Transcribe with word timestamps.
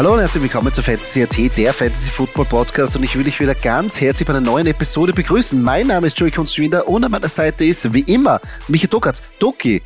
Hallo 0.00 0.14
und 0.14 0.20
herzlich 0.20 0.42
willkommen 0.42 0.72
zu 0.72 0.82
Fantasy 0.82 1.22
AT, 1.22 1.36
der 1.58 1.74
Fantasy 1.74 2.08
Football 2.08 2.46
Podcast 2.46 2.96
und 2.96 3.02
ich 3.02 3.14
will 3.18 3.24
dich 3.24 3.38
wieder 3.38 3.54
ganz 3.54 4.00
herzlich 4.00 4.26
bei 4.26 4.32
einer 4.32 4.40
neuen 4.40 4.66
Episode 4.66 5.12
begrüßen. 5.12 5.62
Mein 5.62 5.88
Name 5.88 6.06
ist 6.06 6.18
Joey 6.18 6.30
Kunstwinder 6.30 6.88
und 6.88 7.04
an 7.04 7.10
meiner 7.10 7.28
Seite 7.28 7.66
ist 7.66 7.92
wie 7.92 8.00
immer 8.00 8.40
Michael 8.66 8.88
Dokatz. 8.88 9.20
Doki, 9.40 9.82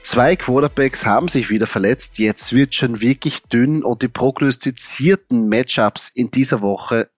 zwei 0.00 0.34
Quarterbacks 0.34 1.04
haben 1.04 1.28
sich 1.28 1.50
wieder 1.50 1.66
verletzt, 1.66 2.18
jetzt 2.18 2.54
wird 2.54 2.74
schon 2.74 3.02
wirklich 3.02 3.42
dünn 3.42 3.84
und 3.84 4.00
die 4.00 4.08
prognostizierten 4.08 5.46
Matchups 5.50 6.10
in 6.14 6.30
dieser 6.30 6.62
Woche 6.62 7.10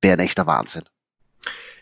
wären 0.00 0.20
echt 0.20 0.38
der 0.38 0.46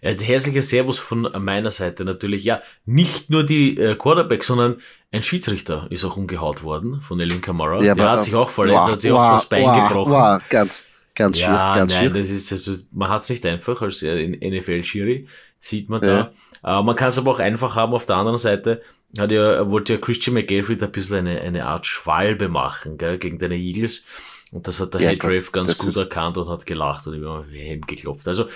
Wahnsinn. 0.02 0.26
Herzlicher 0.26 0.62
Servus 0.62 0.98
von 0.98 1.28
meiner 1.38 1.70
Seite 1.70 2.04
natürlich. 2.04 2.44
Ja, 2.44 2.62
nicht 2.84 3.30
nur 3.30 3.44
die 3.44 3.78
äh, 3.78 3.94
Quarterbacks, 3.94 4.46
sondern 4.46 4.80
ein 5.12 5.22
Schiedsrichter 5.22 5.86
ist 5.90 6.04
auch 6.04 6.16
umgehaut 6.16 6.62
worden 6.62 7.00
von 7.02 7.20
Elin 7.20 7.40
Kamara. 7.40 7.82
Ja, 7.82 7.94
Der 7.94 8.10
hat 8.10 8.24
sich 8.24 8.34
auch 8.34 8.50
verletzt, 8.50 8.78
wow, 8.78 8.90
hat 8.90 9.00
sich 9.00 9.12
wow, 9.12 9.18
auch 9.18 9.32
das 9.34 9.48
Bein 9.48 9.64
wow, 9.64 9.88
gebrochen. 9.88 10.12
Wow, 10.12 10.42
ganz, 10.48 10.84
ganz 11.14 11.38
ja, 11.38 11.46
schwierig. 11.46 11.74
Ganz 11.76 11.92
nein, 11.92 12.14
das 12.14 12.30
ist, 12.30 12.52
also, 12.52 12.74
man 12.92 13.08
hat 13.10 13.22
es 13.22 13.28
nicht 13.30 13.46
einfach 13.46 13.82
als 13.82 14.02
äh, 14.02 14.26
NFL-Schiri, 14.26 15.28
sieht 15.60 15.88
man 15.88 16.02
ja. 16.02 16.32
da. 16.62 16.80
Äh, 16.80 16.82
man 16.82 16.96
kann 16.96 17.10
es 17.10 17.18
aber 17.18 17.30
auch 17.30 17.40
einfach 17.40 17.76
haben. 17.76 17.92
Auf 17.92 18.06
der 18.06 18.16
anderen 18.16 18.38
Seite 18.38 18.82
hat 19.18 19.30
ja, 19.30 19.68
wollte 19.70 19.94
ja 19.94 19.98
Christian 19.98 20.34
McGaffrey 20.34 20.78
ein 20.80 20.90
bisschen 20.90 21.18
eine, 21.18 21.40
eine 21.40 21.66
Art 21.66 21.86
Schwalbe 21.86 22.48
machen, 22.48 22.96
gell, 22.96 23.18
gegen 23.18 23.38
deine 23.38 23.56
Eagles. 23.56 24.04
Und 24.50 24.66
das 24.66 24.80
hat 24.80 24.94
der 24.94 25.00
ja, 25.00 25.10
Headrave 25.10 25.50
ganz 25.52 25.78
gut 25.78 25.96
erkannt 25.96 26.36
und 26.38 26.48
hat 26.48 26.66
gelacht 26.66 27.06
und 27.06 27.14
über 27.14 27.44
Helm 27.50 27.82
geklopft. 27.82 28.28
Also, 28.28 28.48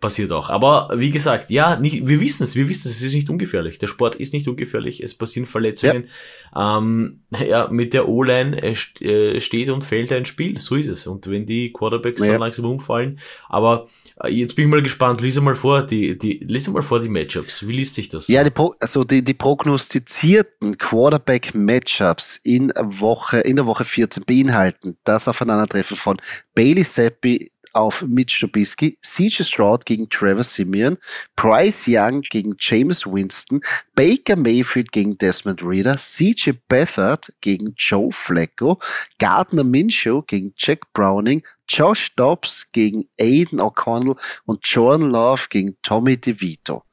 Passiert 0.00 0.32
auch. 0.32 0.50
Aber 0.50 0.90
wie 0.96 1.10
gesagt, 1.10 1.50
ja, 1.50 1.76
nicht, 1.76 2.06
wir 2.06 2.20
wissen 2.20 2.42
es, 2.42 2.54
wir 2.54 2.68
wissen 2.68 2.88
es, 2.88 2.96
es 2.96 3.02
ist 3.02 3.14
nicht 3.14 3.30
ungefährlich. 3.30 3.78
Der 3.78 3.86
Sport 3.86 4.16
ist 4.16 4.34
nicht 4.34 4.46
ungefährlich, 4.46 5.02
es 5.02 5.14
passieren 5.14 5.46
Verletzungen. 5.46 6.08
Ja, 6.54 6.78
ähm, 6.78 7.20
ja 7.48 7.68
mit 7.68 7.94
der 7.94 8.06
O-Line 8.08 8.62
äh, 8.62 8.74
äh, 9.04 9.40
steht 9.40 9.70
und 9.70 9.84
fällt 9.84 10.12
ein 10.12 10.26
Spiel, 10.26 10.58
so 10.60 10.76
ist 10.76 10.88
es. 10.88 11.06
Und 11.06 11.30
wenn 11.30 11.46
die 11.46 11.72
Quarterbacks 11.72 12.20
ja. 12.20 12.32
dann 12.32 12.40
langsam 12.40 12.66
umfallen, 12.66 13.18
aber 13.48 13.88
äh, 14.22 14.28
jetzt 14.28 14.56
bin 14.56 14.66
ich 14.66 14.70
mal 14.70 14.82
gespannt, 14.82 15.20
lies 15.20 15.40
mal 15.40 15.54
vor, 15.54 15.82
die, 15.82 16.18
die, 16.18 16.38
lies 16.46 16.68
mal 16.68 16.82
vor 16.82 17.00
die 17.00 17.08
Matchups. 17.08 17.66
Wie 17.66 17.72
liest 17.72 17.94
sich 17.94 18.10
das? 18.10 18.28
Ja, 18.28 18.44
die 18.44 18.50
Pro, 18.50 18.74
also 18.80 19.04
die, 19.04 19.22
die 19.22 19.34
prognostizierten 19.34 20.76
Quarterback-Matchups 20.76 22.40
in 22.42 22.72
Woche, 22.76 23.38
in 23.38 23.56
der 23.56 23.66
Woche 23.66 23.84
14 23.84 24.24
beinhalten 24.24 24.98
das 25.04 25.28
Aufeinandertreffen 25.28 25.96
von 25.96 26.18
Bailey 26.54 26.84
Seppi, 26.84 27.50
auf 27.72 28.02
Mitch 28.02 28.40
Trubisky, 28.40 28.98
CJ 29.02 29.44
Stroud 29.44 29.86
gegen 29.86 30.08
Trevor 30.08 30.44
Simeon, 30.44 30.98
Bryce 31.36 31.84
Young 31.88 32.20
gegen 32.22 32.54
James 32.58 33.06
Winston, 33.06 33.60
Baker 33.94 34.36
Mayfield 34.36 34.92
gegen 34.92 35.16
Desmond 35.18 35.62
Reader, 35.62 35.96
CJ 35.96 36.52
Beathard 36.68 37.32
gegen 37.40 37.74
Joe 37.76 38.10
Flacco, 38.12 38.78
Gardner 39.18 39.64
Minshew 39.64 40.22
gegen 40.22 40.52
Jack 40.56 40.92
Browning, 40.92 41.42
Josh 41.68 42.14
Dobbs 42.16 42.70
gegen 42.72 43.08
Aiden 43.20 43.60
O'Connell 43.60 44.16
und 44.46 44.66
Jordan 44.66 45.10
Love 45.10 45.46
gegen 45.50 45.76
Tommy 45.82 46.16
DeVito. 46.16 46.84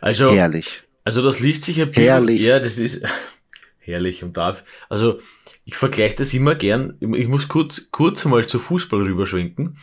Also, 0.00 0.30
herrlich. 0.30 0.82
Also 1.04 1.22
das 1.22 1.40
liest 1.40 1.64
sich 1.64 1.80
ein 1.80 1.88
bisschen, 1.88 2.04
herrlich. 2.04 2.40
ja, 2.42 2.60
das 2.60 2.78
ist 2.78 3.04
herrlich 3.82 4.22
und 4.22 4.36
darf, 4.36 4.64
also 4.88 5.18
ich 5.64 5.76
vergleiche 5.76 6.16
das 6.16 6.34
immer 6.34 6.54
gern. 6.54 6.96
Ich 7.00 7.28
muss 7.28 7.48
kurz, 7.48 7.90
kurz 7.90 8.24
mal 8.24 8.46
zu 8.46 8.58
Fußball 8.58 9.02
rüberschwenken. 9.02 9.76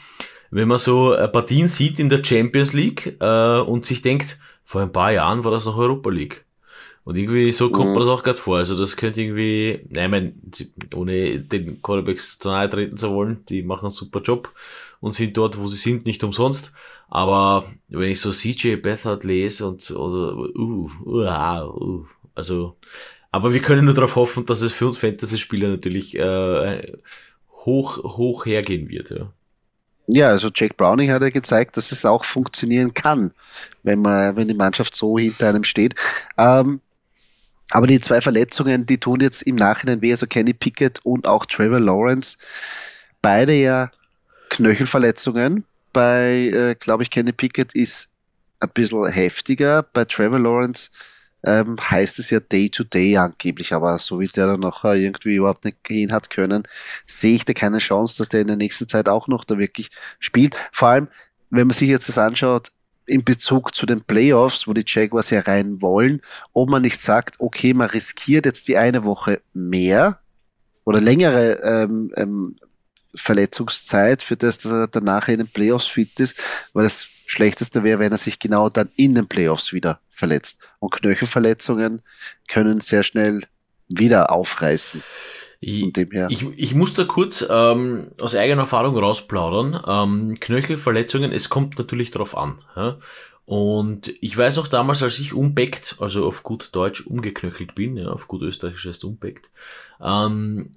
Wenn 0.51 0.67
man 0.67 0.77
so 0.77 1.13
äh, 1.13 1.27
Partien 1.27 1.67
sieht 1.67 1.99
in 1.99 2.09
der 2.09 2.23
Champions 2.23 2.73
League 2.73 3.17
äh, 3.19 3.59
und 3.59 3.85
sich 3.85 4.01
denkt, 4.01 4.39
vor 4.63 4.81
ein 4.81 4.91
paar 4.91 5.11
Jahren 5.11 5.43
war 5.43 5.51
das 5.51 5.65
noch 5.65 5.77
Europa 5.77 6.09
League. 6.09 6.45
Und 7.03 7.17
irgendwie 7.17 7.51
so 7.51 7.69
kommt 7.69 7.87
mhm. 7.87 7.93
man 7.93 8.03
das 8.03 8.09
auch 8.09 8.23
gerade 8.23 8.37
vor. 8.37 8.57
Also 8.57 8.77
das 8.77 8.97
könnte 8.97 9.21
irgendwie, 9.21 9.85
nein, 9.89 10.11
mein, 10.11 10.41
ohne 10.93 11.39
den 11.39 11.81
Quarterbacks 11.81 12.39
zu 12.39 12.49
nahe 12.49 12.69
treten 12.69 12.97
zu 12.97 13.11
wollen, 13.11 13.43
die 13.49 13.63
machen 13.63 13.85
einen 13.85 13.91
super 13.91 14.21
Job 14.21 14.53
und 14.99 15.13
sind 15.13 15.35
dort, 15.37 15.57
wo 15.57 15.67
sie 15.67 15.77
sind, 15.77 16.05
nicht 16.05 16.23
umsonst. 16.23 16.71
Aber 17.09 17.65
wenn 17.87 18.11
ich 18.11 18.21
so 18.21 18.31
CJ 18.31 18.75
Bethard 18.75 19.23
lese 19.23 19.67
und 19.67 19.89
oder 19.89 20.37
uh, 20.37 20.91
uh, 21.05 21.23
uh, 21.23 22.05
also 22.35 22.75
aber 23.31 23.53
wir 23.53 23.61
können 23.61 23.85
nur 23.85 23.93
darauf 23.93 24.15
hoffen, 24.15 24.45
dass 24.45 24.61
es 24.61 24.71
für 24.71 24.87
uns 24.87 24.97
Fantasy-Spieler 24.97 25.69
natürlich 25.69 26.17
äh, 26.17 26.93
hoch, 27.51 27.97
hoch 27.97 28.45
hergehen 28.45 28.89
wird. 28.89 29.11
Ja. 29.11 29.31
Ja, 30.11 30.29
also 30.29 30.49
Jack 30.53 30.75
Browning 30.75 31.11
hat 31.11 31.21
ja 31.21 31.29
gezeigt, 31.29 31.77
dass 31.77 31.91
es 31.91 32.03
auch 32.03 32.25
funktionieren 32.25 32.95
kann, 32.95 33.31
wenn 33.83 34.01
man, 34.01 34.35
wenn 34.35 34.47
die 34.47 34.55
Mannschaft 34.55 34.95
so 34.95 35.19
hinter 35.19 35.49
einem 35.49 35.63
steht. 35.63 35.93
Ähm, 36.35 36.81
aber 37.69 37.85
die 37.85 37.99
zwei 38.01 38.19
Verletzungen, 38.19 38.87
die 38.87 38.97
tun 38.97 39.19
jetzt 39.19 39.43
im 39.43 39.55
Nachhinein 39.55 40.01
weh, 40.01 40.09
also 40.09 40.25
Kenny 40.25 40.53
Pickett 40.53 40.99
und 41.03 41.27
auch 41.27 41.45
Trevor 41.45 41.79
Lawrence, 41.79 42.39
beide 43.21 43.53
ja 43.53 43.91
Knöchelverletzungen. 44.49 45.63
Bei, 45.93 46.49
äh, 46.51 46.75
glaube 46.79 47.03
ich, 47.03 47.11
Kenny 47.11 47.31
Pickett 47.31 47.75
ist 47.75 48.09
ein 48.59 48.69
bisschen 48.73 49.05
heftiger. 49.05 49.83
Bei 49.93 50.05
Trevor 50.05 50.39
Lawrence 50.39 50.89
ähm, 51.45 51.77
heißt 51.79 52.19
es 52.19 52.29
ja 52.29 52.39
Day-to-Day 52.39 53.15
-Day 53.15 53.19
angeblich, 53.19 53.73
aber 53.73 53.97
so 53.99 54.19
wie 54.19 54.27
der 54.27 54.47
dann 54.47 54.59
nachher 54.59 54.95
irgendwie 54.95 55.35
überhaupt 55.35 55.65
nicht 55.65 55.83
gehen 55.83 56.11
hat 56.11 56.29
können, 56.29 56.63
sehe 57.05 57.35
ich 57.35 57.45
da 57.45 57.53
keine 57.53 57.79
Chance, 57.79 58.17
dass 58.17 58.29
der 58.29 58.41
in 58.41 58.47
der 58.47 58.57
nächsten 58.57 58.87
Zeit 58.87 59.09
auch 59.09 59.27
noch 59.27 59.43
da 59.45 59.57
wirklich 59.57 59.89
spielt. 60.19 60.55
Vor 60.71 60.89
allem, 60.89 61.07
wenn 61.49 61.67
man 61.67 61.75
sich 61.75 61.89
jetzt 61.89 62.09
das 62.09 62.17
anschaut, 62.17 62.71
in 63.05 63.23
Bezug 63.23 63.73
zu 63.73 63.85
den 63.85 64.01
Playoffs, 64.01 64.67
wo 64.67 64.73
die 64.73 64.83
Jaguars 64.85 65.31
ja 65.31 65.41
rein 65.41 65.81
wollen, 65.81 66.21
ob 66.53 66.69
man 66.69 66.83
nicht 66.83 67.01
sagt, 67.01 67.39
okay, 67.39 67.73
man 67.73 67.89
riskiert 67.89 68.45
jetzt 68.45 68.67
die 68.67 68.77
eine 68.77 69.03
Woche 69.03 69.41
mehr 69.53 70.19
oder 70.85 71.01
längere 71.01 71.59
ähm, 71.63 72.11
ähm, 72.15 72.55
Verletzungszeit, 73.15 74.21
für 74.21 74.37
das, 74.37 74.59
dass 74.59 74.71
er 74.71 74.87
danach 74.87 75.27
in 75.27 75.39
den 75.39 75.47
Playoffs 75.47 75.87
fit 75.87 76.19
ist, 76.19 76.35
weil 76.73 76.83
das 76.83 77.07
Schlechteste 77.25 77.83
wäre, 77.83 77.99
wenn 77.99 78.11
er 78.11 78.17
sich 78.17 78.39
genau 78.39 78.69
dann 78.69 78.89
in 78.95 79.15
den 79.15 79.27
Playoffs 79.27 79.73
wieder 79.73 79.99
verletzt. 80.09 80.59
Und 80.79 80.91
Knöchelverletzungen 80.91 82.01
können 82.47 82.81
sehr 82.81 83.03
schnell 83.03 83.41
wieder 83.87 84.31
aufreißen. 84.31 85.03
Ich, 86.29 86.43
ich, 86.43 86.57
ich, 86.57 86.73
muss 86.73 86.93
da 86.93 87.03
kurz 87.03 87.45
ähm, 87.49 88.11
aus 88.19 88.33
eigener 88.33 88.61
Erfahrung 88.61 88.97
rausplaudern. 88.97 89.83
Ähm, 89.85 90.39
Knöchelverletzungen, 90.39 91.33
es 91.33 91.49
kommt 91.49 91.77
natürlich 91.77 92.11
darauf 92.11 92.37
an. 92.37 92.59
Ja? 92.75 92.97
Und 93.49 94.13
ich 94.21 94.37
weiß 94.37 94.57
noch 94.57 94.67
damals, 94.67 95.01
als 95.01 95.17
ich 95.17 95.33
umbeckt, 95.33 95.95
also 95.99 96.27
auf 96.27 96.43
gut 96.43 96.69
Deutsch 96.73 97.07
umgeknöchelt 97.07 97.73
bin, 97.73 97.97
ja, 97.97 98.09
auf 98.09 98.27
gut 98.27 98.43
Österreichisch 98.43 98.85
heißt 98.85 99.03
umbeckt, 99.05 99.49
ähm, 99.99 100.69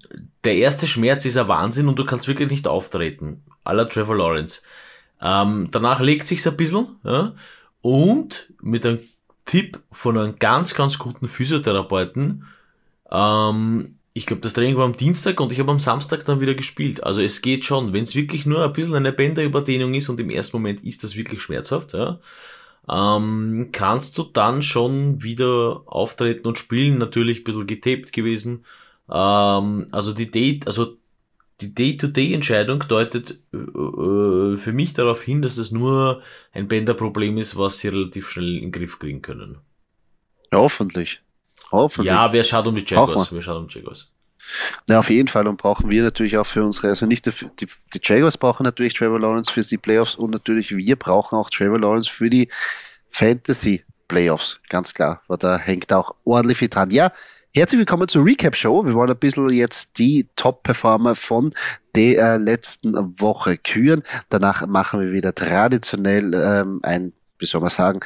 der 0.42 0.56
erste 0.56 0.86
Schmerz 0.86 1.26
ist 1.26 1.36
ein 1.36 1.48
Wahnsinn 1.48 1.86
und 1.86 1.98
du 1.98 2.06
kannst 2.06 2.28
wirklich 2.28 2.50
nicht 2.50 2.66
auftreten. 2.66 3.42
Aller 3.62 3.90
Trevor 3.90 4.16
Lawrence. 4.16 4.62
Ähm, 5.20 5.68
danach 5.70 6.00
legt 6.00 6.26
sich's 6.26 6.46
ein 6.46 6.56
bisschen, 6.56 6.86
ja, 7.04 7.34
und 7.82 8.50
mit 8.62 8.86
einem 8.86 9.00
Tipp 9.44 9.78
von 9.90 10.16
einem 10.16 10.38
ganz, 10.38 10.72
ganz 10.72 10.96
guten 10.98 11.28
Physiotherapeuten, 11.28 12.46
ähm, 13.10 13.96
ich 14.14 14.24
glaube, 14.24 14.40
das 14.40 14.54
Training 14.54 14.78
war 14.78 14.86
am 14.86 14.96
Dienstag 14.96 15.40
und 15.40 15.52
ich 15.52 15.60
habe 15.60 15.72
am 15.72 15.78
Samstag 15.78 16.24
dann 16.24 16.40
wieder 16.40 16.54
gespielt. 16.54 17.02
Also 17.02 17.20
es 17.20 17.42
geht 17.42 17.66
schon, 17.66 17.92
wenn 17.92 18.04
es 18.04 18.14
wirklich 18.14 18.46
nur 18.46 18.64
ein 18.64 18.72
bisschen 18.72 18.94
eine 18.94 19.12
Bänderüberdehnung 19.12 19.92
ist 19.92 20.08
und 20.08 20.18
im 20.20 20.30
ersten 20.30 20.56
Moment 20.56 20.82
ist 20.84 21.04
das 21.04 21.16
wirklich 21.16 21.42
schmerzhaft, 21.42 21.92
ja, 21.92 22.18
ähm, 22.88 23.68
kannst 23.72 24.18
du 24.18 24.24
dann 24.24 24.62
schon 24.62 25.22
wieder 25.22 25.82
auftreten 25.86 26.48
und 26.48 26.58
spielen. 26.58 26.98
Natürlich 26.98 27.40
ein 27.40 27.44
bisschen 27.44 27.66
getaped 27.66 28.12
gewesen. 28.12 28.64
Ähm, 29.10 29.86
also 29.92 30.12
die 30.12 30.30
Date, 30.30 30.66
also 30.66 30.96
die 31.60 31.74
Day-to-Day-Entscheidung 31.74 32.84
deutet 32.88 33.38
äh, 33.52 33.56
äh, 33.56 34.56
für 34.56 34.72
mich 34.72 34.94
darauf 34.94 35.22
hin, 35.22 35.42
dass 35.42 35.58
es 35.58 35.70
nur 35.70 36.22
ein 36.52 36.68
Bänderproblem 36.68 37.38
ist, 37.38 37.56
was 37.56 37.78
sie 37.78 37.88
relativ 37.88 38.30
schnell 38.30 38.56
in 38.56 38.62
den 38.62 38.72
Griff 38.72 38.98
kriegen 38.98 39.22
können. 39.22 39.58
Ja, 40.52 40.58
hoffentlich. 40.58 41.20
Hoffentlich. 41.70 42.12
Ja, 42.12 42.32
wer 42.32 42.44
schaut 42.44 42.66
um 42.66 42.74
die 42.74 42.84
Jaguars? 42.84 43.32
Wer 43.32 43.42
schaut 43.42 43.56
um 43.56 43.68
die 43.68 43.78
Jaguars? 43.78 44.11
Ja, 44.88 44.98
auf 44.98 45.10
jeden 45.10 45.28
Fall. 45.28 45.46
Und 45.46 45.56
brauchen 45.56 45.90
wir 45.90 46.02
natürlich 46.02 46.36
auch 46.36 46.46
für 46.46 46.64
unsere, 46.64 46.88
also 46.88 47.06
nicht 47.06 47.26
die, 47.26 47.32
die, 47.60 47.66
die 47.66 48.00
Jaguars 48.02 48.36
brauchen 48.36 48.64
natürlich 48.64 48.94
Trevor 48.94 49.20
Lawrence 49.20 49.50
für 49.50 49.62
die 49.62 49.78
Playoffs 49.78 50.14
und 50.14 50.30
natürlich 50.30 50.76
wir 50.76 50.96
brauchen 50.96 51.36
auch 51.38 51.50
Trevor 51.50 51.78
Lawrence 51.78 52.10
für 52.10 52.30
die 52.30 52.48
Fantasy 53.10 53.84
Playoffs. 54.08 54.60
Ganz 54.68 54.92
klar. 54.94 55.22
Weil 55.28 55.38
da 55.38 55.58
hängt 55.58 55.92
auch 55.92 56.14
ordentlich 56.24 56.58
viel 56.58 56.68
dran. 56.68 56.90
Ja, 56.90 57.12
Herzlich 57.54 57.80
willkommen 57.80 58.08
zur 58.08 58.24
Recap 58.24 58.56
Show. 58.56 58.86
Wir 58.86 58.94
wollen 58.94 59.10
ein 59.10 59.18
bisschen 59.18 59.50
jetzt 59.50 59.98
die 59.98 60.26
Top-Performer 60.36 61.14
von 61.14 61.52
der 61.94 62.38
letzten 62.38 62.94
Woche 63.20 63.58
küren. 63.58 64.02
Danach 64.30 64.66
machen 64.66 65.00
wir 65.02 65.12
wieder 65.12 65.34
traditionell 65.34 66.32
ähm, 66.32 66.80
ein, 66.82 67.12
wie 67.38 67.44
soll 67.44 67.60
man 67.60 67.68
sagen, 67.68 68.00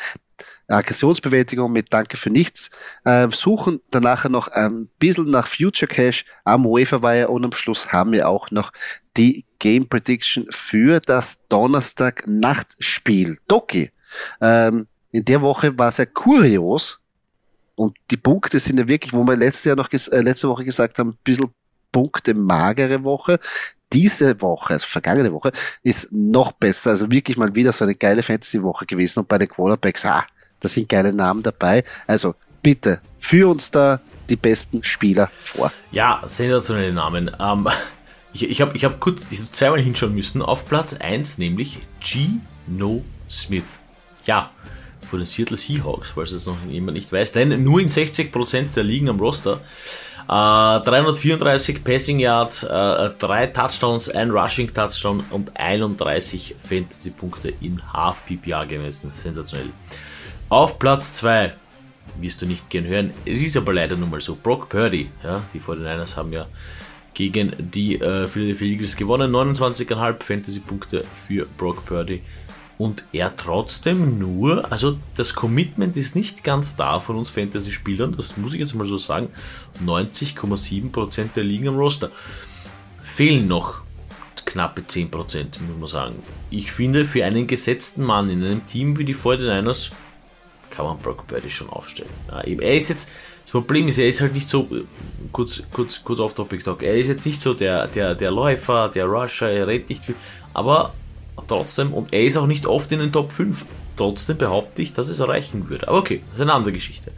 Aggressionsbewältigung 0.69 1.71
mit 1.73 1.93
Danke 1.93 2.17
für 2.17 2.31
nichts. 2.31 2.71
Äh, 3.05 3.29
suchen 3.31 3.81
danach 3.91 4.29
noch 4.29 4.49
ein 4.49 4.89
bisschen 4.99 5.31
nach 5.31 5.47
Future 5.47 5.89
Cash 5.89 6.25
am 6.45 6.65
Waferwire 6.65 7.29
und 7.29 7.45
am 7.45 7.53
Schluss 7.53 7.93
haben 7.93 8.13
wir 8.13 8.29
auch 8.29 8.51
noch 8.51 8.73
die 9.17 9.45
Game 9.59 9.89
Prediction 9.89 10.47
für 10.51 11.01
das 11.01 11.39
Donnerstag-Nachtspiel. 11.49 13.39
Doki, 13.49 13.91
ähm, 14.41 14.87
in 15.13 15.25
der 15.25 15.41
Woche 15.41 15.79
war 15.79 15.89
es 15.89 15.97
ja 15.97 16.07
kurios, 16.07 17.01
und 17.77 17.97
die 18.11 18.17
Punkte 18.17 18.59
sind 18.59 18.81
ja 18.81 18.89
wirklich, 18.89 19.13
wo 19.13 19.23
wir 19.25 19.37
letztes 19.37 19.65
Jahr 19.65 19.77
noch, 19.77 19.93
äh, 19.93 20.21
letzte 20.21 20.49
Woche 20.49 20.65
gesagt 20.65 20.99
haben, 20.99 21.11
ein 21.11 21.19
bisschen 21.23 21.51
Punkte 21.93 22.35
magere 22.35 23.05
Woche. 23.05 23.39
diese 23.93 24.41
Woche, 24.41 24.73
also 24.75 24.87
vergangene 24.87 25.33
Woche, 25.33 25.53
ist 25.85 26.09
noch 26.11 26.51
besser. 26.53 26.91
Also 26.91 27.09
wirklich 27.11 27.37
mal 27.37 27.55
wieder 27.55 27.71
so 27.71 27.85
eine 27.85 27.95
geile 27.95 28.23
Fantasy-Woche 28.23 28.85
gewesen. 28.85 29.21
Und 29.21 29.29
bei 29.29 29.39
den 29.39 29.49
Quarterbacks, 29.49 30.05
ah, 30.05 30.27
da 30.61 30.69
sind 30.69 30.89
geile 30.89 31.13
Namen 31.13 31.43
dabei. 31.43 31.85
Also 32.07 32.35
bitte, 32.63 33.01
führ 33.19 33.49
uns 33.49 33.71
da 33.71 34.01
die 34.29 34.37
besten 34.37 34.83
Spieler 34.83 35.31
vor. 35.43 35.73
Ja, 35.93 36.23
sensationelle 36.27 36.93
Namen. 36.93 37.31
Ähm, 37.39 37.69
ich 38.33 38.49
ich 38.49 38.61
habe 38.61 38.77
ich 38.77 38.85
hab 38.85 39.01
kurz 39.01 39.31
ich 39.31 39.41
hab 39.41 39.55
zweimal 39.55 39.81
hinschauen 39.81 40.15
müssen. 40.15 40.43
Auf 40.43 40.69
Platz 40.69 40.95
1 40.95 41.39
nämlich 41.39 41.81
Gino 42.01 43.05
Smith. 43.31 43.65
Ja, 44.25 44.51
von 45.09 45.21
den 45.21 45.27
Seattle 45.27 45.57
Seahawks, 45.57 46.11
falls 46.15 46.33
es 46.33 46.47
noch 46.47 46.59
jemand 46.69 46.97
nicht 46.97 47.13
weiß. 47.13 47.33
Denn 47.33 47.63
nur 47.63 47.81
in 47.81 47.89
60% 47.89 48.75
der 48.75 48.85
Ligen 48.85 49.09
am 49.09 49.21
Roster. 49.21 49.61
Äh, 50.29 50.81
334 50.81 51.85
Passing 51.85 52.19
Yards, 52.19 52.65
äh, 52.65 53.11
3 53.11 53.47
Touchdowns, 53.49 54.09
ein 54.09 54.33
Rushing 54.33 54.75
Touchdown 54.75 55.25
und 55.31 55.57
31 55.57 56.57
Fantasy 56.69 57.11
Punkte 57.11 57.53
in 57.61 57.81
Half 57.93 58.25
PPA 58.27 58.65
gemessen. 58.65 59.13
Sensationell. 59.15 59.71
Auf 60.49 60.79
Platz 60.79 61.13
2 61.15 61.55
wirst 62.21 62.41
du 62.41 62.47
nicht 62.47 62.71
gern 62.71 62.85
hören. 62.85 63.13
Es 63.25 63.43
ist 63.43 63.57
aber 63.57 63.73
leider 63.73 63.97
nun 63.97 64.11
mal 64.11 64.21
so. 64.21 64.37
Brock 64.37 64.69
Purdy, 64.69 65.11
ja, 65.25 65.43
die 65.53 65.61
49ers 65.61 66.17
haben 66.17 66.33
ja 66.33 66.47
gegen 67.15 67.53
die 67.59 68.01
äh, 68.01 68.29
Philadelphia 68.29 68.69
Eagles 68.69 68.97
gewonnen. 68.97 69.33
29,5 69.35 70.23
Fantasy-Punkte 70.23 71.05
für 71.27 71.47
Brock 71.59 71.85
Purdy. 71.85 72.23
Und 72.79 73.05
er 73.13 73.35
trotzdem 73.37 74.19
nur, 74.21 74.71
also 74.71 74.99
das 75.17 75.35
Commitment 75.35 75.97
ist 75.97 76.15
nicht 76.15 76.45
ganz 76.45 76.77
da 76.77 77.01
von 77.01 77.17
uns 77.17 77.31
Fantasy-Spielern, 77.31 78.15
das 78.15 78.37
muss 78.37 78.55
ich 78.55 78.61
jetzt 78.61 78.75
mal 78.75 78.87
so 78.87 78.99
sagen. 78.99 79.31
90,7% 79.85 81.33
der 81.35 81.43
liegen 81.43 81.69
am 81.69 81.77
Roster. 81.77 82.11
Fehlen 83.03 83.49
noch 83.49 83.83
knappe 84.45 84.83
10%, 84.83 85.11
muss 85.11 85.79
man 85.79 85.89
sagen. 85.89 86.23
Ich 86.51 86.71
finde, 86.71 87.05
für 87.05 87.25
einen 87.25 87.49
gesetzten 87.49 88.05
Mann 88.05 88.31
in 88.31 88.45
einem 88.45 88.65
Team 88.65 88.97
wie 88.97 89.05
die 89.05 89.15
49ers 89.15 89.91
kann 90.77 90.85
man 90.85 90.99
Brock 90.99 91.27
Purdy 91.27 91.51
schon 91.51 91.71
aufstellen. 91.71 92.11
Ja, 92.29 92.41
er 92.41 92.77
ist 92.77 92.91
jetzt, 92.91 93.09
das 93.43 93.53
Problem 93.53 93.89
ist, 93.89 93.99
er 93.99 94.09
ist 94.09 94.21
halt 94.21 94.35
nicht 94.35 94.49
so, 94.49 94.69
kurz, 95.33 95.63
kurz, 95.73 96.05
kurz 96.05 96.21
auf 96.21 96.35
Topic 96.35 96.63
Talk, 96.63 96.83
er 96.83 96.97
ist 96.97 97.09
jetzt 97.09 97.25
nicht 97.25 97.41
so 97.41 97.55
der, 97.55 97.87
der, 97.87 98.15
der 98.15 98.31
Läufer, 98.31 98.89
der 98.89 99.07
Rusher, 99.07 99.51
er 99.51 99.67
rennt 99.67 99.89
nicht 99.89 100.05
viel, 100.05 100.17
aber 100.53 100.93
trotzdem, 101.49 101.95
und 101.95 102.13
er 102.13 102.25
ist 102.25 102.37
auch 102.37 102.47
nicht 102.47 102.67
oft 102.67 102.93
in 102.93 102.99
den 102.99 103.13
Top 103.13 103.33
5, 103.33 103.65
trotzdem 103.97 104.37
behaupte 104.37 104.83
ich, 104.83 104.93
dass 104.93 105.09
es 105.09 105.21
erreichen 105.21 105.69
würde. 105.71 105.89
Aber 105.89 105.99
okay, 105.99 106.23
das 106.31 106.37
ist 106.37 106.43
eine 106.43 106.53
andere 106.53 106.73
Geschichte. 106.73 107.13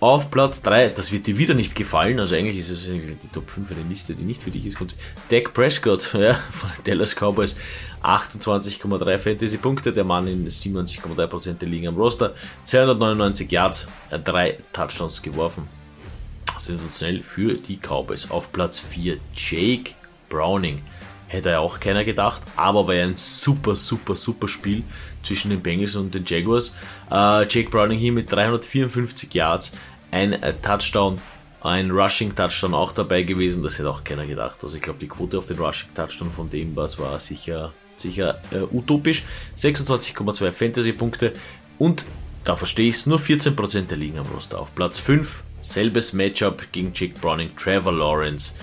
Auf 0.00 0.30
Platz 0.30 0.62
3, 0.62 0.90
das 0.90 1.10
wird 1.10 1.26
dir 1.26 1.38
wieder 1.38 1.54
nicht 1.54 1.74
gefallen, 1.74 2.20
also 2.20 2.36
eigentlich 2.36 2.58
ist 2.58 2.70
es 2.70 2.84
die 2.84 3.28
Top 3.32 3.50
5 3.50 3.72
eine 3.72 3.82
Liste, 3.82 4.14
die 4.14 4.22
nicht 4.22 4.40
für 4.40 4.52
dich 4.52 4.64
ist. 4.64 4.78
Dak 5.28 5.52
Prescott 5.52 6.12
ja, 6.18 6.34
von 6.52 6.70
Dallas 6.84 7.16
Cowboys, 7.16 7.56
28,3 8.04 9.18
Fantasy-Punkte, 9.18 9.92
der 9.92 10.04
Mann 10.04 10.28
in 10.28 10.46
97,3% 10.46 11.54
der 11.54 11.68
Ligen 11.68 11.88
am 11.88 11.96
Roster, 11.96 12.36
299 12.62 13.50
Yards, 13.50 13.88
3 14.12 14.50
äh, 14.50 14.58
Touchdowns 14.72 15.20
geworfen. 15.20 15.66
Sensationell 16.58 17.24
für 17.24 17.54
die 17.54 17.78
Cowboys. 17.78 18.30
Auf 18.30 18.52
Platz 18.52 18.78
4 18.78 19.16
Jake 19.34 19.94
Browning. 20.28 20.82
Hätte 21.26 21.50
ja 21.50 21.58
auch 21.58 21.80
keiner 21.80 22.04
gedacht, 22.04 22.40
aber 22.54 22.86
war 22.86 22.94
ja 22.94 23.04
ein 23.04 23.16
super, 23.16 23.74
super, 23.74 24.14
super 24.14 24.46
Spiel 24.46 24.84
zwischen 25.28 25.50
den 25.50 25.62
Bengals 25.62 25.94
und 25.94 26.14
den 26.14 26.24
Jaguars. 26.26 26.74
Äh, 27.10 27.46
Jake 27.48 27.70
Browning 27.70 27.98
hier 27.98 28.12
mit 28.12 28.32
354 28.32 29.32
Yards, 29.32 29.72
ein 30.10 30.32
äh, 30.32 30.54
Touchdown, 30.60 31.20
ein 31.60 31.90
Rushing 31.90 32.34
Touchdown 32.34 32.74
auch 32.74 32.92
dabei 32.92 33.22
gewesen. 33.22 33.62
Das 33.62 33.78
hätte 33.78 33.90
auch 33.90 34.02
keiner 34.02 34.26
gedacht. 34.26 34.58
Also 34.62 34.76
ich 34.76 34.82
glaube, 34.82 34.98
die 34.98 35.08
Quote 35.08 35.38
auf 35.38 35.46
den 35.46 35.58
Rushing 35.58 35.90
Touchdown 35.94 36.32
von 36.32 36.50
dem 36.50 36.74
was 36.74 36.98
war 36.98 37.20
sicher, 37.20 37.72
sicher 37.96 38.40
äh, 38.50 38.60
utopisch. 38.60 39.24
26,2 39.56 40.50
Fantasy-Punkte 40.50 41.34
und 41.78 42.04
da 42.44 42.56
verstehe 42.56 42.88
ich 42.88 42.96
es, 42.96 43.06
nur 43.06 43.18
14% 43.18 43.88
der 43.88 43.98
liegen 43.98 44.18
am 44.18 44.26
Roster 44.26 44.58
auf 44.58 44.74
Platz 44.74 44.98
5. 44.98 45.42
Selbes 45.60 46.14
Matchup 46.14 46.72
gegen 46.72 46.92
Jake 46.94 47.18
Browning, 47.20 47.54
Trevor 47.56 47.92
Lawrence. 47.92 48.54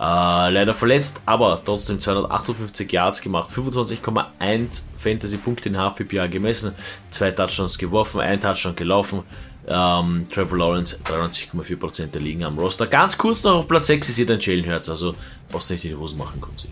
Äh, 0.00 0.48
leider 0.48 0.72
verletzt, 0.72 1.20
aber 1.26 1.60
trotzdem 1.62 2.00
258 2.00 2.90
Yards 2.90 3.20
gemacht, 3.20 3.50
25,1 3.50 4.84
Fantasy-Punkte 4.96 5.68
in 5.68 5.76
HPPA 5.76 6.26
gemessen, 6.26 6.74
zwei 7.10 7.30
Touchdowns 7.32 7.76
geworfen, 7.76 8.22
ein 8.22 8.40
Touchdown 8.40 8.74
gelaufen. 8.74 9.24
Ähm, 9.68 10.26
Trevor 10.32 10.56
Lawrence 10.56 10.98
93,4% 11.04 12.06
der 12.06 12.20
liegen 12.22 12.44
am 12.44 12.58
Roster. 12.58 12.86
Ganz 12.86 13.18
kurz 13.18 13.44
noch 13.44 13.56
auf 13.56 13.68
Platz 13.68 13.88
6 13.88 14.08
ist 14.08 14.16
hier 14.16 14.24
dein 14.24 14.40
Jalen 14.40 14.66
Hurts, 14.66 14.88
also 14.88 15.14
brauchst 15.50 15.68
du 15.68 15.74
nicht 15.74 15.84
in 15.84 15.90
die 15.90 15.96
Hosen 15.96 16.16
machen, 16.16 16.40
Kunzi. 16.40 16.68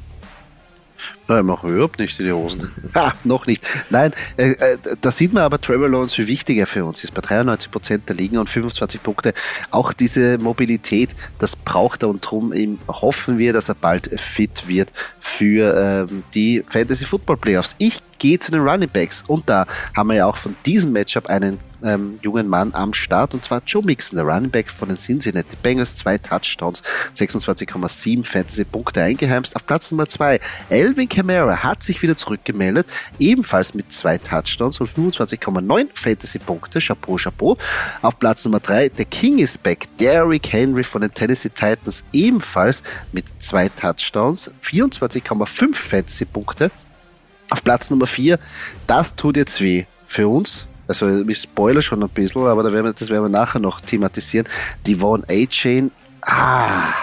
Nein, 1.27 1.45
machen 1.47 1.69
wir 1.69 1.77
überhaupt 1.77 1.99
nicht 1.99 2.19
in 2.19 2.27
die 2.27 2.33
Hosen. 2.33 2.71
ha, 2.95 3.15
noch 3.25 3.47
nicht. 3.47 3.63
Nein, 3.91 4.13
äh, 4.37 4.51
äh, 4.53 4.79
da 5.01 5.11
sieht 5.11 5.33
man 5.33 5.43
aber 5.43 5.61
Trevor 5.61 5.89
Lawrence, 5.89 6.19
wie 6.19 6.27
wichtig 6.27 6.59
er 6.59 6.67
für 6.67 6.85
uns 6.85 7.05
ist. 7.05 7.15
Bei 7.15 7.21
93 7.21 7.71
Prozent 7.71 8.09
der 8.09 8.17
Ligen 8.17 8.39
und 8.39 8.49
25 8.49 9.03
Punkte. 9.03 9.35
Auch 9.71 9.93
diese 9.93 10.39
Mobilität, 10.39 11.11
das 11.39 11.57
braucht 11.57 12.03
er 12.03 12.09
und 12.09 12.25
darum 12.25 12.53
hoffen 12.89 13.39
wir, 13.39 13.53
dass 13.53 13.69
er 13.69 13.75
bald 13.75 14.09
fit 14.21 14.67
wird 14.69 14.93
für 15.21 16.07
ähm, 16.11 16.23
die 16.35 16.65
Fantasy 16.69 17.05
Football 17.05 17.37
Playoffs. 17.37 17.75
Ich 17.79 18.01
gehe 18.19 18.39
zu 18.39 18.51
den 18.51 18.61
Running 18.61 18.89
Backs 18.89 19.25
und 19.27 19.49
da 19.49 19.67
haben 19.97 20.09
wir 20.09 20.17
ja 20.17 20.27
auch 20.27 20.37
von 20.37 20.57
diesem 20.67 20.93
Matchup 20.93 21.27
einen 21.27 21.59
ähm, 21.83 22.19
jungen 22.23 22.49
Mann 22.49 22.75
am 22.75 22.93
Start 22.93 23.35
und 23.35 23.45
zwar 23.45 23.63
Joe 23.67 23.83
Mixon, 23.85 24.17
der 24.17 24.27
Running 24.27 24.51
Back 24.51 24.69
von 24.69 24.89
den 24.89 24.97
Cincinnati 24.97 25.57
Bengals, 25.63 25.97
zwei 25.97 26.19
Touchdowns, 26.19 26.83
26,7 27.15 28.25
Fantasy-Punkte 28.25 29.03
eingeheimst. 29.03 29.57
Auf 29.57 29.67
Platz 29.67 29.91
Nummer 29.91 30.07
zwei, 30.07 30.41
Elvin 30.71 31.09
Kamara 31.09 31.63
hat 31.63 31.83
sich 31.83 32.03
wieder 32.03 32.17
zurückgemeldet, 32.17 32.87
ebenfalls 33.19 33.75
mit 33.75 33.93
zwei 33.93 34.19
Touchdowns 34.19 34.81
und 34.81 34.91
25,9 34.91 35.89
Fantasy-Punkte. 35.95 36.81
Chapeau, 36.81 37.17
Chapeau. 37.17 37.57
Auf 38.03 38.19
Platz 38.19 38.45
Nummer 38.45 38.61
drei, 38.61 38.89
der 38.89 39.05
King 39.05 39.39
is 39.39 39.59
back, 39.59 39.87
Derrick 39.99 40.53
Henry 40.53 40.85
von 40.85 41.03
den 41.03 41.13
Tennessee 41.13 41.51
Titans, 41.51 42.05
ebenfalls 42.13 42.83
mit 43.13 43.27
zwei 43.39 43.69
Touchdowns, 43.69 44.51
24,5 44.63 45.75
Fantasy-Punkte. 45.75 46.71
Auf 47.51 47.65
Platz 47.65 47.89
Nummer 47.91 48.07
vier, 48.07 48.39
das 48.87 49.17
tut 49.17 49.37
jetzt 49.37 49.61
weh 49.61 49.87
für 50.07 50.29
uns, 50.29 50.67
also 50.89 51.21
ich 51.21 51.39
spoiler 51.39 51.83
schon 51.83 52.03
ein 52.03 52.09
bisschen, 52.09 52.47
aber 52.47 52.63
da 52.63 52.73
werden 52.73 52.87
wir, 52.87 52.93
das 52.93 53.11
werden 53.11 53.25
wir 53.25 53.29
nachher 53.29 53.61
noch 53.61 53.81
thematisieren. 53.81 54.49
Die 54.87 54.97
Von 54.97 55.25
A-Chain, 55.29 55.91
ah, 56.23 56.95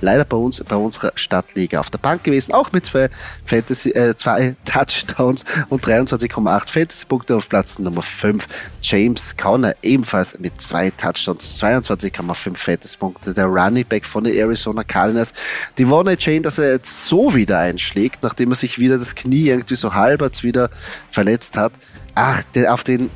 leider 0.00 0.24
bei 0.24 0.36
uns, 0.36 0.62
bei 0.64 0.76
unserer 0.76 1.12
Stadtliga 1.14 1.80
auf 1.80 1.90
der 1.90 1.98
Bank 1.98 2.24
gewesen, 2.24 2.52
auch 2.52 2.72
mit 2.72 2.86
zwei 2.86 3.08
Fantasy, 3.44 3.90
äh, 3.90 4.14
zwei 4.16 4.56
Touchdowns 4.64 5.44
und 5.68 5.84
23,8 5.84 6.70
Fantasy-Punkte 6.70 7.36
auf 7.36 7.48
Platz 7.48 7.78
Nummer 7.78 8.02
5. 8.02 8.46
James 8.82 9.36
Conner 9.36 9.74
ebenfalls 9.82 10.38
mit 10.38 10.60
zwei 10.60 10.90
Touchdowns, 10.90 11.60
22,5 11.60 12.56
Fantasy-Punkte. 12.56 13.34
Der 13.34 13.46
Running 13.46 13.86
Back 13.86 14.04
von 14.04 14.24
den 14.24 14.34
Arizona 14.34 14.84
Cardinals. 14.84 15.32
Die 15.78 15.84
Von 15.84 16.06
Chain, 16.06 16.42
dass 16.42 16.58
er 16.58 16.72
jetzt 16.72 17.06
so 17.06 17.34
wieder 17.34 17.58
einschlägt, 17.58 18.22
nachdem 18.22 18.50
er 18.50 18.56
sich 18.56 18.78
wieder 18.78 18.98
das 18.98 19.14
Knie 19.14 19.48
irgendwie 19.48 19.76
so 19.76 19.94
halbert 19.94 20.42
wieder 20.42 20.70
verletzt 21.10 21.56
hat. 21.56 21.72
Ach, 22.14 22.42
auf 22.68 22.84
den 22.84 23.10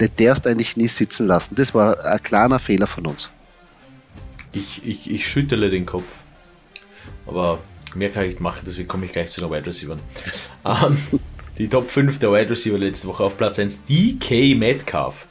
den 0.00 0.10
darfst 0.16 0.46
eigentlich 0.46 0.76
nie 0.76 0.88
sitzen 0.88 1.26
lassen. 1.26 1.54
Das 1.54 1.74
war 1.74 2.04
ein 2.04 2.20
kleiner 2.20 2.58
Fehler 2.58 2.86
von 2.86 3.06
uns. 3.06 3.30
Ich, 4.52 4.86
ich, 4.86 5.10
ich 5.10 5.28
schüttele 5.28 5.70
den 5.70 5.86
Kopf. 5.86 6.18
Aber 7.26 7.58
mehr 7.94 8.10
kann 8.10 8.24
ich 8.24 8.30
nicht 8.30 8.40
machen, 8.40 8.62
deswegen 8.66 8.88
komme 8.88 9.06
ich 9.06 9.12
gleich 9.12 9.30
zu 9.30 9.40
den 9.40 9.50
Wide 9.50 9.66
Receivers. 9.66 10.00
ähm, 10.64 10.98
die 11.58 11.68
Top 11.68 11.90
5 11.90 12.18
der 12.18 12.32
Wide 12.32 12.50
Receiver 12.50 12.78
letzte 12.78 13.08
Woche 13.08 13.24
auf 13.24 13.36
Platz 13.36 13.58
1, 13.58 13.84
DK 13.86 14.56
Metcalf. 14.56 15.26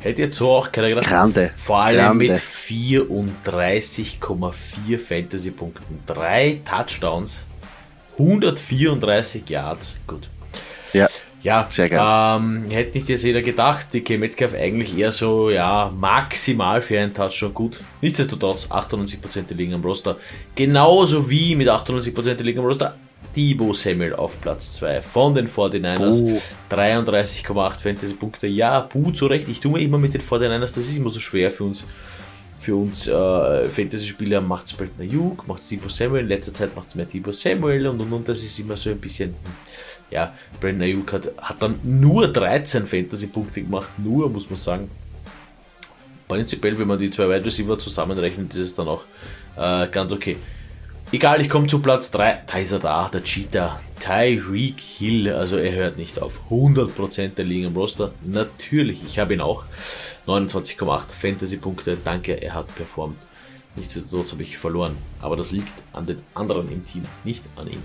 Hätte 0.00 0.22
jetzt 0.22 0.36
so 0.36 0.50
auch 0.50 0.70
keiner 0.70 0.88
gedacht. 0.88 1.08
Grande. 1.08 1.50
Vor 1.56 1.82
allem 1.82 1.98
Grande. 1.98 2.32
mit 2.32 2.40
34,4 2.40 4.98
Fantasy-Punkten. 4.98 6.00
Drei 6.06 6.60
Touchdowns, 6.64 7.44
134 8.16 9.48
Yards. 9.48 9.96
Gut. 10.06 10.28
Ja. 10.92 11.08
Ja, 11.48 11.66
sehr 11.66 11.88
geil. 11.88 12.36
Ähm, 12.38 12.70
hätte 12.70 12.98
nicht 12.98 13.08
jetzt 13.08 13.24
jeder 13.24 13.40
gedacht, 13.40 13.86
die. 13.94 14.18
Metcalf 14.18 14.54
eigentlich 14.54 14.98
eher 14.98 15.12
so, 15.12 15.48
ja, 15.48 15.90
maximal 15.98 16.82
für 16.82 17.00
einen 17.00 17.14
Touch 17.14 17.32
schon 17.32 17.54
gut. 17.54 17.78
Nichtsdestotrotz, 18.02 18.66
98% 18.66 19.46
der 19.48 19.56
liegen 19.56 19.72
am 19.72 19.82
Roster. 19.82 20.16
Genauso 20.54 21.30
wie 21.30 21.54
mit 21.54 21.68
98% 21.68 22.34
der 22.34 22.44
liegen 22.44 22.58
am 22.58 22.66
Roster 22.66 22.96
Debo 23.34 23.72
Samuel 23.72 24.14
auf 24.14 24.38
Platz 24.42 24.74
2 24.74 25.00
von 25.00 25.34
den 25.34 25.48
49ers. 25.48 26.22
Oh. 26.22 26.74
33,8 26.74 27.80
Fantasy-Punkte. 27.80 28.46
Ja, 28.46 28.80
puh, 28.82 29.10
zu 29.12 29.26
Recht. 29.26 29.48
Ich 29.48 29.60
tue 29.60 29.72
mir 29.72 29.80
immer 29.80 29.96
mit 29.96 30.12
den 30.12 30.20
49ers, 30.20 30.60
das 30.60 30.78
ist 30.78 30.98
immer 30.98 31.10
so 31.10 31.20
schwer 31.20 31.50
für 31.50 31.64
uns. 31.64 31.86
Für 32.60 32.74
uns 32.74 33.06
äh, 33.06 33.64
Fantasy-Spieler 33.66 34.40
macht 34.40 34.66
es 34.66 34.72
Brandon 34.72 35.00
Ayuk, 35.00 35.46
macht 35.46 35.60
es 35.60 35.68
Debo 35.68 35.88
Samuel. 35.88 36.22
In 36.22 36.28
letzter 36.28 36.52
Zeit 36.52 36.74
macht 36.74 36.88
es 36.88 36.94
mehr 36.94 37.06
Debo 37.06 37.32
Samuel 37.32 37.86
und, 37.86 38.00
und 38.00 38.12
und 38.12 38.28
das 38.28 38.42
ist 38.42 38.58
immer 38.58 38.76
so 38.76 38.90
ein 38.90 38.98
bisschen. 38.98 39.34
Ja, 40.10 40.34
Brandon 40.60 40.82
Ayuk 40.82 41.12
hat, 41.12 41.30
hat 41.36 41.62
dann 41.62 41.78
nur 41.82 42.28
13 42.28 42.86
Fantasy-Punkte 42.86 43.62
gemacht, 43.62 43.90
nur, 43.98 44.28
muss 44.28 44.50
man 44.50 44.56
sagen. 44.56 44.90
Prinzipiell, 46.26 46.78
wenn 46.78 46.88
man 46.88 46.98
die 46.98 47.10
zwei 47.10 47.28
Wide 47.28 47.44
Receiver 47.44 47.78
zusammenrechnet, 47.78 48.52
ist 48.52 48.58
es 48.58 48.74
dann 48.74 48.88
auch 48.88 49.04
äh, 49.56 49.86
ganz 49.88 50.12
okay. 50.12 50.36
Egal, 51.10 51.40
ich 51.40 51.48
komme 51.48 51.66
zu 51.66 51.80
Platz 51.80 52.10
3. 52.10 52.42
Da 52.46 52.58
ist 52.58 52.72
er 52.72 52.80
da, 52.80 53.08
der 53.08 53.24
Cheetah. 53.24 53.80
Tyreek 53.98 54.78
Hill. 54.78 55.30
Also 55.30 55.56
er 55.56 55.72
hört 55.72 55.96
nicht 55.96 56.20
auf. 56.20 56.38
100% 56.50 57.28
der 57.28 57.46
liegen 57.46 57.68
im 57.68 57.76
Roster. 57.76 58.12
Natürlich, 58.22 59.02
ich 59.06 59.18
habe 59.18 59.32
ihn 59.32 59.40
auch. 59.40 59.64
29,8 60.26 61.08
Fantasy-Punkte. 61.08 61.96
Danke, 62.04 62.34
er 62.34 62.52
hat 62.52 62.74
performt. 62.74 63.16
Nichtsdestotrotz 63.74 64.32
habe 64.32 64.42
ich 64.42 64.58
verloren. 64.58 64.98
Aber 65.22 65.36
das 65.36 65.50
liegt 65.50 65.72
an 65.94 66.04
den 66.04 66.22
anderen 66.34 66.70
im 66.70 66.84
Team, 66.84 67.04
nicht 67.24 67.44
an 67.56 67.68
ihm. 67.68 67.82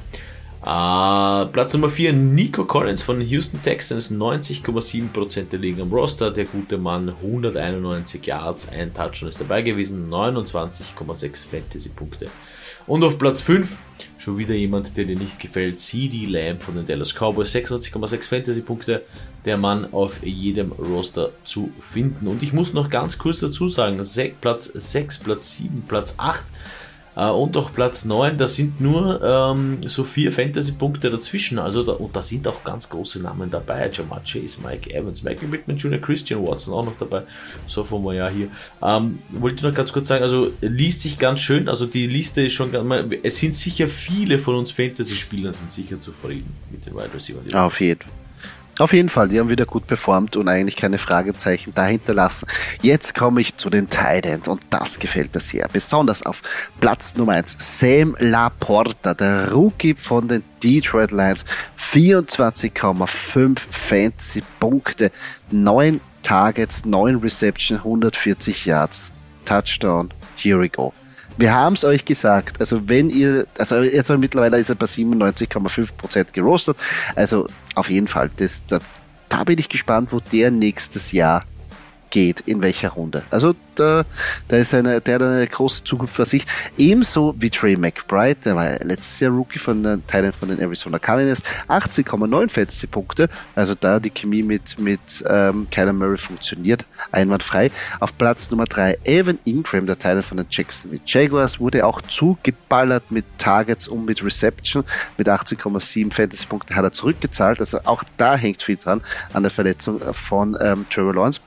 Uh, 0.66 1.46
Platz 1.52 1.74
Nummer 1.74 1.90
4, 1.90 2.14
Nico 2.14 2.64
Collins 2.64 3.02
von 3.02 3.20
Houston 3.20 3.62
Texans, 3.62 4.10
90,7% 4.10 5.50
der 5.50 5.60
liegen 5.60 5.82
am 5.82 5.92
Roster. 5.92 6.32
Der 6.32 6.46
gute 6.46 6.78
Mann, 6.78 7.10
191 7.10 8.26
Yards, 8.26 8.70
ein 8.70 8.94
Touchdown 8.94 9.28
ist 9.28 9.42
dabei 9.42 9.62
gewesen, 9.62 10.10
29,6 10.10 11.46
Fantasy-Punkte. 11.50 12.30
Und 12.88 13.04
auf 13.04 13.18
Platz 13.18 13.42
5, 13.42 13.78
schon 14.18 14.38
wieder 14.38 14.56
jemand, 14.56 14.96
der 14.96 15.04
dir 15.04 15.18
nicht 15.18 15.38
gefällt, 15.38 15.82
CD 15.82 16.28
Lamb 16.28 16.64
von 16.64 16.76
den 16.76 16.88
Dallas 16.88 17.14
Cowboys, 17.14 17.54
86,6 17.54 18.30
Fantasy-Punkte. 18.30 19.02
Der 19.44 19.58
Mann 19.58 19.92
auf 19.92 20.24
jedem 20.26 20.72
Roster 20.72 21.32
zu 21.44 21.74
finden. 21.82 22.28
Und 22.28 22.42
ich 22.42 22.54
muss 22.54 22.72
noch 22.72 22.90
ganz 22.90 23.18
kurz 23.18 23.42
dazu 23.42 23.68
sagen, 23.68 24.02
Platz 24.40 24.66
6, 24.74 25.18
Platz 25.18 25.58
7, 25.58 25.84
Platz 25.90 26.16
8 26.18 26.40
äh, 26.40 26.44
und 27.16 27.56
auch 27.58 27.72
Platz 27.72 28.06
9, 28.06 28.38
da 28.38 28.48
sind 28.48 28.82
nur 28.82 29.22
ähm, 29.22 29.78
so 29.86 30.04
vier 30.04 30.32
Fantasy-Punkte 30.32 31.10
dazwischen. 31.10 31.60
Also 31.60 31.84
da, 31.84 31.94
und 31.94 32.16
da 32.16 32.22
sind 32.22 32.48
auch 32.48 32.64
ganz 32.64 32.90
große 32.90 33.22
Namen 33.22 33.52
dabei. 33.52 33.90
Jamar 33.92 34.22
Chase, 34.24 34.60
Mike 34.64 34.94
Evans, 34.94 35.24
Michael 35.24 35.50
Pittman 35.50 35.78
Jr., 35.78 36.00
Christian 36.00 36.46
Watson 36.46 36.74
auch 36.74 36.86
noch 36.86 36.98
dabei. 36.98 37.24
So 37.68 37.84
vom 37.84 38.12
Jahr 38.12 38.32
hier. 38.32 38.48
Ähm, 38.82 39.20
wollte 39.30 39.58
ich 39.58 39.64
noch 39.64 39.74
ganz 39.74 39.94
kurz 39.94 40.08
sagen, 40.08 40.24
also 40.24 40.52
liest 40.62 41.02
sich 41.02 41.20
ganz 41.20 41.42
schön. 41.42 41.70
Also 41.70 41.86
die 41.86 42.08
Liste 42.08 42.42
ist 42.44 42.54
schon, 42.54 42.74
es 43.24 43.38
sind 43.38 43.56
sicher 43.56 43.88
viele 43.88 44.40
von 44.40 44.56
uns 44.56 44.72
Fantasy-Spielern 44.72 45.54
sind 45.54 45.72
sicher 45.72 46.00
zufrieden 46.00 46.52
mit 46.72 46.86
den 46.86 46.96
Wide 46.96 47.14
Receivers. 47.14 47.54
Auf 47.54 47.80
jeden 47.80 48.02
Fall. 48.02 48.23
Auf 48.80 48.92
jeden 48.92 49.10
Fall, 49.10 49.30
die 49.30 49.40
haben 49.40 49.50
wieder 49.50 49.68
gut 49.68 49.86
performt 49.86 50.36
und 50.36 50.48
eigentlich 50.48 50.76
keine 50.76 50.98
Fragezeichen 50.98 51.76
dahinter 51.76 52.16
lassen. 52.16 52.48
Jetzt 52.82 53.14
komme 53.14 53.40
ich 53.40 53.56
zu 53.56 53.70
den 53.70 53.88
Titans 53.88 54.48
und 54.48 54.62
das 54.72 54.98
gefällt 54.98 55.32
mir 55.34 55.40
sehr. 55.40 55.68
Besonders 55.72 56.26
auf 56.26 56.42
Platz 56.80 57.16
Nummer 57.16 57.34
1 57.34 57.56
Sam 57.60 58.16
Laporta, 58.18 59.14
der 59.14 59.52
Rookie 59.52 59.94
von 59.94 60.28
den 60.28 60.44
Detroit 60.64 61.12
Lions. 61.12 61.46
24,5 61.78 63.60
Fantasy-Punkte, 63.70 65.12
9 65.52 66.02
Targets, 66.24 66.84
9 66.86 67.18
Reception, 67.18 67.78
140 67.78 68.66
Yards. 68.66 69.12
Touchdown, 69.46 70.12
here 70.36 70.60
we 70.60 70.68
go. 70.68 70.94
Wir 71.38 71.54
haben 71.54 71.74
es 71.74 71.84
euch 71.84 72.06
gesagt. 72.06 72.60
Also 72.60 72.88
wenn 72.88 73.10
ihr, 73.10 73.48
also 73.58 73.82
jetzt 73.82 74.10
mittlerweile 74.10 74.58
ist 74.58 74.70
er 74.70 74.76
bei 74.76 74.86
97,5% 74.86 76.32
gerostet. 76.32 76.78
Also 77.16 77.48
auf 77.76 77.90
jeden 77.90 78.08
Fall, 78.08 78.30
das, 78.38 78.64
da, 78.68 78.80
da 79.30 79.44
bin 79.44 79.58
ich 79.58 79.70
gespannt, 79.70 80.12
wo 80.12 80.20
der 80.20 80.52
nächstes 80.52 81.12
Jahr 81.12 81.44
geht, 82.14 82.42
in 82.42 82.62
welcher 82.62 82.90
Runde. 82.90 83.24
Also 83.32 83.56
da, 83.74 84.06
da 84.48 84.58
ist 84.58 84.72
eine, 84.76 85.02
der 85.02 85.16
hat 85.16 85.24
eine 85.24 85.48
große 85.48 85.84
Zukunft 85.84 86.16
für 86.16 86.26
sich. 86.26 86.46
Ebenso 86.78 87.34
wie 87.40 87.50
Trey 87.50 87.76
McBride, 87.76 88.38
der 88.46 88.56
war 88.56 88.70
letztes 88.84 89.20
Jahr 89.20 89.32
Rookie 89.32 89.58
von 89.58 89.82
den 89.82 90.06
Teilen 90.06 90.32
von 90.32 90.48
den 90.48 90.60
Arizona 90.60 91.00
Cardinals, 91.00 91.42
18,9 91.70 92.50
Fantasy-Punkte. 92.50 93.30
Also 93.56 93.74
da 93.74 94.00
die 94.00 94.12
Chemie 94.12 94.44
mit, 94.44 94.78
mit 94.78 95.00
ähm, 95.28 95.66
Kyler 95.72 95.92
Murray 95.92 96.18
funktioniert, 96.18 96.86
einwandfrei. 97.12 97.72
Auf 98.00 98.16
Platz 98.16 98.52
Nummer 98.52 98.66
3 98.66 99.00
Evan 99.06 99.40
Ingram, 99.46 99.88
der 99.88 99.98
Teil 99.98 100.22
von 100.22 100.38
den 100.38 100.46
Jacksonville 100.52 101.02
Jaguars, 101.08 101.60
wurde 101.60 101.84
auch 101.84 102.04
zugeballert 102.04 103.10
mit 103.10 103.26
Targets 103.40 103.88
und 103.88 104.06
mit 104.06 104.24
Reception. 104.24 104.84
Mit 105.18 105.28
18,7 105.28 106.14
Fantasy-Punkte 106.14 106.76
hat 106.76 106.84
er 106.84 106.92
zurückgezahlt. 106.92 107.60
Also 107.60 107.80
auch 107.86 108.04
da 108.18 108.36
hängt 108.36 108.62
viel 108.62 108.78
dran 108.78 109.02
an 109.34 109.42
der 109.42 109.50
Verletzung 109.50 110.00
von 110.14 110.56
ähm, 110.62 110.86
Trevor 110.88 111.16
Lawrence. 111.16 111.40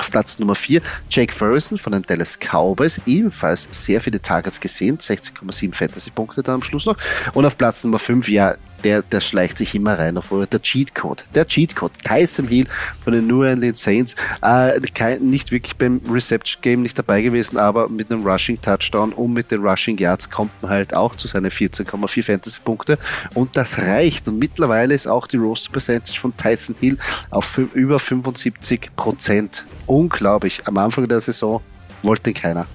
Auf 0.00 0.10
Platz 0.10 0.38
Nummer 0.38 0.54
4 0.54 0.80
Jake 1.10 1.32
Ferguson 1.32 1.76
von 1.76 1.92
den 1.92 2.00
Dallas 2.00 2.38
Cowboys, 2.38 3.02
ebenfalls 3.04 3.68
sehr 3.70 4.00
viele 4.00 4.20
Targets 4.22 4.58
gesehen, 4.58 4.96
16,7 4.96 5.74
Fantasy-Punkte 5.74 6.42
dann 6.42 6.56
am 6.56 6.62
Schluss 6.62 6.86
noch. 6.86 6.96
Und 7.34 7.44
auf 7.44 7.58
Platz 7.58 7.84
Nummer 7.84 7.98
5, 7.98 8.26
ja, 8.30 8.56
der, 8.84 9.02
der 9.02 9.20
schleicht 9.20 9.58
sich 9.58 9.74
immer 9.74 9.98
rein, 9.98 10.16
obwohl 10.16 10.46
der 10.46 10.60
Cheatcode, 10.60 11.24
der 11.34 11.46
Cheatcode, 11.46 11.92
Tyson 12.04 12.48
Hill 12.48 12.66
von 13.02 13.12
den 13.12 13.26
New 13.26 13.42
Orleans 13.42 13.82
Saints, 13.82 14.14
äh, 14.42 14.80
kein, 14.94 15.22
nicht 15.22 15.52
wirklich 15.52 15.76
beim 15.76 16.00
Reception 16.08 16.60
Game 16.62 16.82
nicht 16.82 16.98
dabei 16.98 17.22
gewesen, 17.22 17.56
aber 17.56 17.88
mit 17.88 18.10
einem 18.10 18.26
Rushing 18.26 18.60
Touchdown 18.60 19.12
und 19.12 19.32
mit 19.32 19.50
den 19.50 19.62
Rushing 19.62 19.98
Yards 19.98 20.30
kommt 20.30 20.50
man 20.62 20.70
halt 20.70 20.94
auch 20.94 21.14
zu 21.16 21.28
seinen 21.28 21.50
14,4 21.50 22.24
Fantasy 22.24 22.60
Punkte 22.64 22.98
und 23.34 23.56
das 23.56 23.78
reicht 23.78 24.28
und 24.28 24.38
mittlerweile 24.38 24.94
ist 24.94 25.06
auch 25.06 25.26
die 25.26 25.36
Roast 25.36 25.72
Percentage 25.72 26.18
von 26.18 26.36
Tyson 26.36 26.76
Hill 26.80 26.98
auf 27.30 27.58
über 27.58 27.98
75 27.98 28.90
Prozent. 28.96 29.64
Unglaublich. 29.86 30.60
Am 30.66 30.76
Anfang 30.78 31.08
der 31.08 31.20
Saison 31.20 31.60
wollte 32.02 32.32
keiner. 32.32 32.66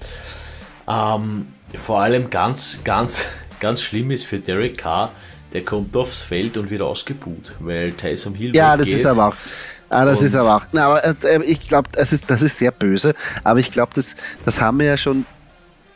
Ähm, 0.88 1.46
vor 1.74 2.00
allem 2.00 2.30
ganz, 2.30 2.78
ganz, 2.84 3.20
ganz 3.60 3.82
schlimm 3.82 4.10
ist 4.10 4.24
für 4.24 4.38
Derek 4.38 4.78
Carr, 4.78 5.12
der 5.56 5.64
kommt 5.64 5.96
aufs 5.96 6.20
Feld 6.20 6.58
und 6.58 6.68
wird 6.68 6.82
ausgebuht, 6.82 7.54
weil 7.60 7.92
Tyson 7.92 8.34
Hill 8.34 8.54
Ja, 8.54 8.76
das 8.76 8.88
geht. 8.88 8.96
ist 8.96 9.06
aber 9.06 9.28
auch. 9.28 9.34
Ah, 9.88 10.04
das 10.04 10.20
ist 10.20 10.34
aber 10.34 10.56
auch. 10.56 10.66
Na, 10.72 10.84
aber 10.84 11.02
äh, 11.24 11.42
ich 11.44 11.60
glaube, 11.60 11.88
das 11.92 12.12
ist, 12.12 12.28
das 12.28 12.42
ist 12.42 12.58
sehr 12.58 12.72
böse. 12.72 13.14
Aber 13.42 13.58
ich 13.58 13.70
glaube, 13.70 13.92
das, 13.94 14.16
das 14.44 14.60
haben 14.60 14.80
wir 14.80 14.86
ja 14.86 14.96
schon 14.98 15.24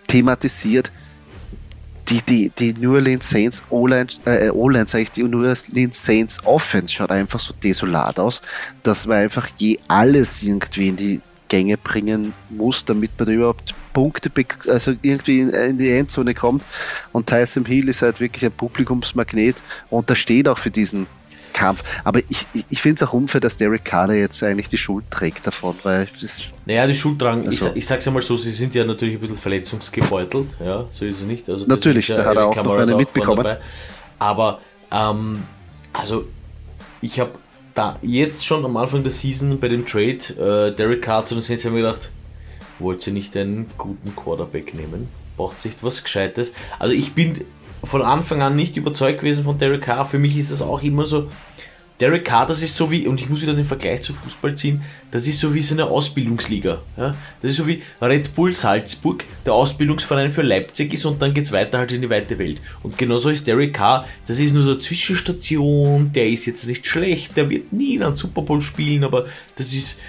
thematisiert. 0.06 0.90
Die, 2.08 2.22
die, 2.22 2.48
die 2.48 2.72
New 2.72 2.94
Orleans 2.94 3.28
Saints 3.28 3.62
O-Line, 3.68 4.06
äh, 4.24 4.48
O-Line 4.48 4.86
sage 4.86 5.02
ich, 5.02 5.10
die 5.10 5.24
New 5.24 5.46
Orleans 5.46 6.02
Saints 6.02 6.38
Offense 6.46 6.94
schaut 6.94 7.10
einfach 7.10 7.38
so 7.38 7.52
desolat 7.52 8.18
aus, 8.18 8.40
dass 8.82 9.06
man 9.06 9.18
einfach 9.18 9.46
je 9.58 9.78
alles 9.88 10.42
irgendwie 10.42 10.88
in 10.88 10.96
die 10.96 11.20
Gänge 11.50 11.76
bringen 11.76 12.33
muss, 12.49 12.87
damit 12.87 13.11
man 13.19 13.28
überhaupt 13.28 13.75
Punkte, 13.92 14.30
also 14.69 14.95
irgendwie 15.02 15.40
in, 15.40 15.76
die 15.76 15.90
Endzone 15.90 16.33
kommt. 16.33 16.62
Und 17.12 17.26
Tyson 17.26 17.66
Hill 17.66 17.90
ist 17.90 18.00
halt 18.00 18.21
wirklich 18.21 18.47
ein 18.47 18.52
Publikumsmagnet 18.52 19.62
und 19.90 20.09
da 20.09 20.14
steht 20.14 20.49
auch 20.49 20.57
für 20.57 20.71
diesen 20.71 21.07
Kampf. 21.52 21.83
Aber 22.04 22.21
ich, 22.28 22.47
ich 22.71 22.80
finde 22.80 23.02
es 23.02 23.09
auch 23.09 23.12
unfair, 23.12 23.40
dass 23.40 23.57
Derek 23.57 23.85
Carter 23.85 24.14
jetzt 24.14 24.42
eigentlich 24.42 24.69
die 24.69 24.78
Schuld 24.78 25.04
trägt 25.11 25.47
davon, 25.47 25.75
weil 25.83 26.09
Naja, 26.64 26.87
die 26.87 26.95
Schuld 26.95 27.19
tragen, 27.19 27.45
also, 27.45 27.66
ich, 27.71 27.76
ich 27.76 27.87
sag's 27.87 28.04
ja 28.04 28.12
mal 28.12 28.23
so, 28.23 28.37
sie 28.37 28.52
sind 28.52 28.75
ja 28.75 28.85
natürlich 28.85 29.16
ein 29.16 29.21
bisschen 29.21 29.38
verletzungsgebeutelt, 29.38 30.49
ja, 30.64 30.87
so 30.90 31.04
ist 31.04 31.16
es 31.16 31.23
nicht. 31.25 31.50
Also 31.50 31.66
natürlich, 31.66 32.07
da 32.07 32.25
hat 32.25 32.37
er 32.37 32.47
auch 32.47 32.57
noch 32.57 32.78
eine 32.78 32.95
mitbekommen. 32.95 33.57
Aber, 34.21 34.61
ähm, 34.92 35.42
also, 35.92 36.26
ich 37.00 37.19
habe 37.19 37.33
da 37.80 37.99
jetzt 38.02 38.44
schon 38.44 38.62
am 38.66 38.76
Anfang 38.76 39.02
der 39.02 39.10
Season 39.10 39.58
bei 39.58 39.68
dem 39.68 39.87
Trade 39.87 40.68
äh, 40.68 40.76
Derek 40.76 41.00
Carr 41.00 41.25
zu 41.25 41.34
den 41.34 41.42
Saints 41.42 41.64
haben 41.64 41.75
wir 41.75 41.82
gedacht, 41.82 42.10
wollt 42.78 43.06
ihr 43.06 43.14
nicht 43.14 43.34
einen 43.38 43.70
guten 43.78 44.14
Quarterback 44.14 44.75
nehmen? 44.75 45.08
Braucht 45.38 45.58
sich 45.58 45.72
was 45.80 46.04
Gescheites? 46.04 46.52
Also 46.78 46.92
ich 46.92 47.14
bin 47.14 47.42
von 47.82 48.02
Anfang 48.02 48.42
an 48.42 48.54
nicht 48.54 48.76
überzeugt 48.76 49.20
gewesen 49.20 49.44
von 49.44 49.58
Derek 49.58 49.80
Carr. 49.80 50.04
Für 50.04 50.18
mich 50.18 50.37
ist 50.37 50.52
das 50.52 50.60
auch 50.60 50.82
immer 50.82 51.06
so, 51.06 51.30
Derek 52.00 52.25
Carr, 52.25 52.47
das 52.47 52.62
ist 52.62 52.75
so 52.76 52.90
wie, 52.90 53.07
und 53.07 53.21
ich 53.21 53.28
muss 53.28 53.42
wieder 53.42 53.52
den 53.52 53.66
Vergleich 53.66 54.00
zu 54.00 54.14
Fußball 54.14 54.54
ziehen, 54.54 54.83
das 55.11 55.26
ist 55.26 55.38
so 55.38 55.54
wie 55.54 55.62
so 55.62 55.75
eine 55.75 55.85
Ausbildungsliga. 55.85 56.80
Ja? 56.97 57.14
Das 57.42 57.50
ist 57.50 57.59
so 57.59 57.66
wie 57.66 57.83
Red 58.00 58.35
Bull 58.35 58.52
Salzburg, 58.52 59.25
der 59.45 59.52
Ausbildungsverein 59.52 60.30
für 60.30 60.40
Leipzig 60.40 60.95
ist 60.95 61.04
und 61.04 61.21
dann 61.21 61.35
geht's 61.35 61.52
weiter 61.52 61.78
halt 61.78 61.92
in 61.92 62.00
die 62.00 62.09
weite 62.09 62.38
Welt. 62.38 62.62
Und 62.83 62.97
genauso 62.97 63.28
ist 63.28 63.47
Derek 63.47 63.75
Carr, 63.75 64.07
das 64.26 64.38
ist 64.38 64.54
nur 64.54 64.62
so 64.62 64.71
eine 64.71 64.80
Zwischenstation, 64.80 66.11
der 66.14 66.28
ist 66.28 66.47
jetzt 66.47 66.66
nicht 66.66 66.87
schlecht, 66.87 67.37
der 67.37 67.50
wird 67.50 67.71
nie 67.71 67.97
in 67.97 68.02
einem 68.02 68.16
Super 68.16 68.42
Bowl 68.42 68.62
spielen, 68.62 69.04
aber 69.04 69.26
das 69.57 69.75
ist, 69.75 70.00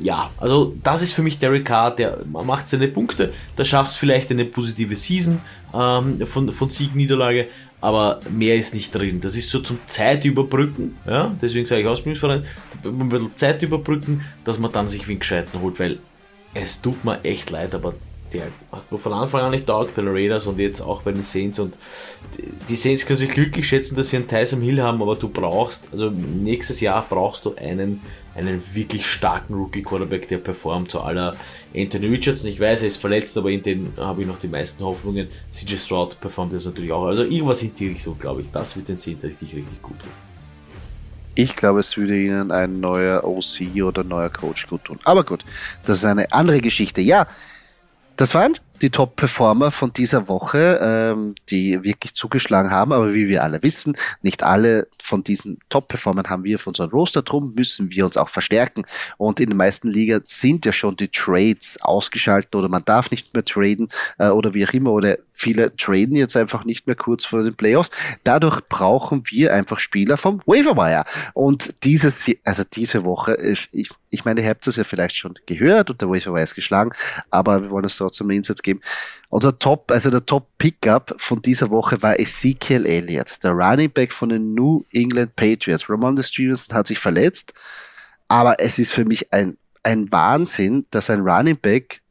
ja, 0.00 0.30
also 0.38 0.74
das 0.82 1.02
ist 1.02 1.12
für 1.12 1.22
mich 1.22 1.38
Derek 1.38 1.64
Carr, 1.64 1.94
der 1.94 2.18
macht 2.26 2.68
seine 2.68 2.88
Punkte, 2.88 3.32
da 3.54 3.64
schaffst 3.64 3.98
vielleicht 3.98 4.32
eine 4.32 4.46
positive 4.46 4.96
Season 4.96 5.40
ähm, 5.72 6.26
von, 6.26 6.50
von 6.50 6.68
Sieg, 6.68 6.96
Niederlage, 6.96 7.46
aber 7.80 8.20
mehr 8.30 8.56
ist 8.56 8.74
nicht 8.74 8.94
drin. 8.94 9.20
Das 9.20 9.36
ist 9.36 9.50
so 9.50 9.60
zum 9.60 9.78
Zeitüberbrücken, 9.86 10.96
ja, 11.06 11.34
deswegen 11.40 11.66
sage 11.66 11.82
ich 11.82 11.86
Ausbildungsverein, 11.86 12.44
ein 12.84 13.08
bisschen 13.08 13.36
Zeit 13.36 13.62
überbrücken, 13.62 14.24
dass 14.44 14.58
man 14.58 14.72
dann 14.72 14.88
sich 14.88 15.06
wen 15.08 15.18
Gescheiten 15.18 15.60
holt, 15.60 15.80
weil 15.80 15.98
es 16.54 16.82
tut 16.82 17.04
mir 17.04 17.22
echt 17.24 17.50
leid, 17.50 17.74
aber 17.74 17.94
der 18.32 18.44
hat 18.72 18.84
von 19.00 19.12
Anfang 19.12 19.42
an 19.42 19.50
nicht 19.50 19.68
dauert 19.68 19.94
bei 19.94 20.02
den 20.02 20.12
Raiders 20.12 20.46
und 20.46 20.58
jetzt 20.58 20.80
auch 20.80 21.02
bei 21.02 21.12
den 21.12 21.22
Saints 21.22 21.58
und 21.58 21.74
die 22.68 22.76
Saints 22.76 23.04
können 23.04 23.18
sich 23.18 23.30
glücklich 23.30 23.66
schätzen, 23.66 23.96
dass 23.96 24.10
sie 24.10 24.16
einen 24.16 24.28
Tyson 24.28 24.60
Hill 24.60 24.80
haben, 24.82 25.02
aber 25.02 25.16
du 25.16 25.28
brauchst, 25.28 25.88
also 25.92 26.10
nächstes 26.10 26.80
Jahr 26.80 27.04
brauchst 27.08 27.44
du 27.44 27.54
einen 27.56 28.00
einen 28.34 28.62
wirklich 28.72 29.06
starken 29.06 29.54
Rookie-Quarterback, 29.54 30.28
der 30.28 30.38
performt, 30.38 30.90
so 30.90 31.00
aller 31.00 31.36
Anthony 31.74 32.06
Richardson. 32.06 32.50
Ich 32.50 32.60
weiß, 32.60 32.82
er 32.82 32.88
ist 32.88 32.96
verletzt, 32.96 33.36
aber 33.36 33.50
in 33.50 33.62
den 33.62 33.92
habe 33.96 34.22
ich 34.22 34.26
noch 34.26 34.38
die 34.38 34.48
meisten 34.48 34.84
Hoffnungen. 34.84 35.28
CJ 35.52 35.76
Stroud 35.76 36.20
performt 36.20 36.52
jetzt 36.52 36.66
natürlich 36.66 36.92
auch. 36.92 37.06
Also 37.06 37.24
irgendwas 37.24 37.62
in 37.62 37.74
die 37.74 37.88
Richtung, 37.88 38.18
glaube 38.18 38.42
ich. 38.42 38.50
Das 38.50 38.76
wird 38.76 38.88
den 38.88 38.96
Saints 38.96 39.24
richtig, 39.24 39.54
richtig 39.54 39.82
gut 39.82 39.98
tun. 39.98 40.10
Ich 41.34 41.56
glaube, 41.56 41.80
es 41.80 41.96
würde 41.96 42.20
ihnen 42.20 42.50
ein 42.50 42.80
neuer 42.80 43.24
OC 43.24 43.82
oder 43.82 44.02
ein 44.02 44.08
neuer 44.08 44.30
Coach 44.30 44.66
gut 44.66 44.84
tun. 44.84 44.98
Aber 45.04 45.24
gut, 45.24 45.44
das 45.84 45.98
ist 45.98 46.04
eine 46.04 46.30
andere 46.32 46.60
Geschichte. 46.60 47.00
Ja, 47.00 47.26
das 48.16 48.34
waren 48.34 48.58
die 48.82 48.90
Top-Performer 48.90 49.70
von 49.70 49.92
dieser 49.92 50.28
Woche, 50.28 50.78
ähm, 50.82 51.34
die 51.50 51.82
wirklich 51.82 52.14
zugeschlagen 52.14 52.70
haben. 52.70 52.92
Aber 52.92 53.12
wie 53.14 53.28
wir 53.28 53.42
alle 53.42 53.62
wissen, 53.62 53.96
nicht 54.22 54.42
alle 54.42 54.88
von 55.02 55.22
diesen 55.22 55.58
Top-Performern 55.68 56.28
haben 56.28 56.44
wir 56.44 56.58
für 56.58 56.70
unseren 56.70 56.90
Roster. 56.90 57.22
Drum 57.22 57.54
müssen 57.54 57.90
wir 57.90 58.04
uns 58.04 58.16
auch 58.16 58.28
verstärken. 58.28 58.84
Und 59.18 59.40
in 59.40 59.50
den 59.50 59.56
meisten 59.56 59.88
Liga 59.88 60.20
sind 60.24 60.64
ja 60.66 60.72
schon 60.72 60.96
die 60.96 61.08
Trades 61.08 61.78
ausgeschaltet 61.82 62.54
oder 62.54 62.68
man 62.68 62.84
darf 62.84 63.10
nicht 63.10 63.34
mehr 63.34 63.44
traden 63.44 63.88
äh, 64.18 64.28
oder 64.28 64.54
wie 64.54 64.66
auch 64.66 64.72
immer. 64.72 64.92
Oder 64.92 65.18
viele 65.40 65.74
traden 65.74 66.14
jetzt 66.14 66.36
einfach 66.36 66.64
nicht 66.64 66.86
mehr 66.86 66.96
kurz 66.96 67.24
vor 67.24 67.42
den 67.42 67.54
Playoffs. 67.54 67.90
Dadurch 68.24 68.60
brauchen 68.68 69.22
wir 69.30 69.54
einfach 69.54 69.80
Spieler 69.80 70.16
vom 70.16 70.42
Waverwire. 70.44 71.04
Und 71.32 71.82
dieses, 71.84 72.30
also 72.44 72.62
diese 72.70 73.04
Woche, 73.04 73.36
ich, 73.72 73.90
ich 74.10 74.24
meine, 74.24 74.42
ihr 74.42 74.48
habt 74.48 74.66
es 74.66 74.76
ja 74.76 74.84
vielleicht 74.84 75.16
schon 75.16 75.34
gehört 75.46 75.90
und 75.90 76.00
der 76.00 76.08
Waverwire 76.08 76.42
ist 76.42 76.54
geschlagen, 76.54 76.92
aber 77.30 77.62
wir 77.62 77.70
wollen 77.70 77.84
uns 77.84 77.96
trotzdem 77.96 78.28
einen 78.28 78.38
Insatz 78.38 78.60
geben. 78.60 78.80
Unser 79.30 79.58
Top, 79.58 79.90
also 79.90 80.10
der 80.10 80.26
Top 80.26 80.46
Pickup 80.58 81.14
von 81.18 81.40
dieser 81.40 81.70
Woche 81.70 82.02
war 82.02 82.20
Ezekiel 82.20 82.84
Elliott, 82.84 83.42
der 83.42 83.52
Running 83.52 83.90
Back 83.90 84.12
von 84.12 84.28
den 84.28 84.54
New 84.54 84.84
England 84.92 85.34
Patriots. 85.36 85.88
Ramondre 85.88 86.22
Stevenson 86.22 86.76
hat 86.76 86.86
sich 86.86 86.98
verletzt, 86.98 87.54
aber 88.28 88.60
es 88.60 88.78
ist 88.78 88.92
für 88.92 89.04
mich 89.04 89.32
ein, 89.32 89.56
ein 89.82 90.12
Wahnsinn, 90.12 90.86
dass 90.90 91.08
ein 91.08 91.20
Running 91.20 91.56
Back 91.56 92.02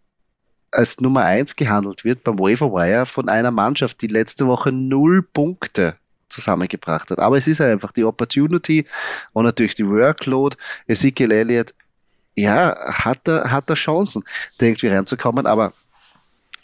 als 0.72 1.00
Nummer 1.00 1.26
eins 1.26 1.56
gehandelt 1.56 2.04
wird 2.04 2.24
beim 2.24 2.40
Waiver 2.40 3.06
von 3.06 3.30
einer 3.30 3.52
Mannschaft, 3.52 4.02
die 4.02 4.08
letzte 4.08 4.48
Woche 4.48 4.72
null 4.72 5.24
Punkte 5.24 5.96
zusammengebracht 6.30 7.12
hat. 7.12 7.20
Aber 7.20 7.38
es 7.38 7.48
ist 7.48 7.62
einfach 7.62 7.92
die 7.92 8.04
Opportunity 8.04 8.86
und 9.34 9.46
natürlich 9.46 9.76
die 9.76 9.88
Workload. 9.88 10.56
Ezekiel 10.88 11.32
Elliott, 11.32 11.74
ja, 12.36 12.76
hat 12.86 13.28
er, 13.28 13.52
hat 13.52 13.70
er 13.70 13.76
Chancen, 13.76 14.24
da 14.58 14.68
irgendwie 14.68 14.88
reinzukommen, 14.88 15.46
aber 15.46 15.74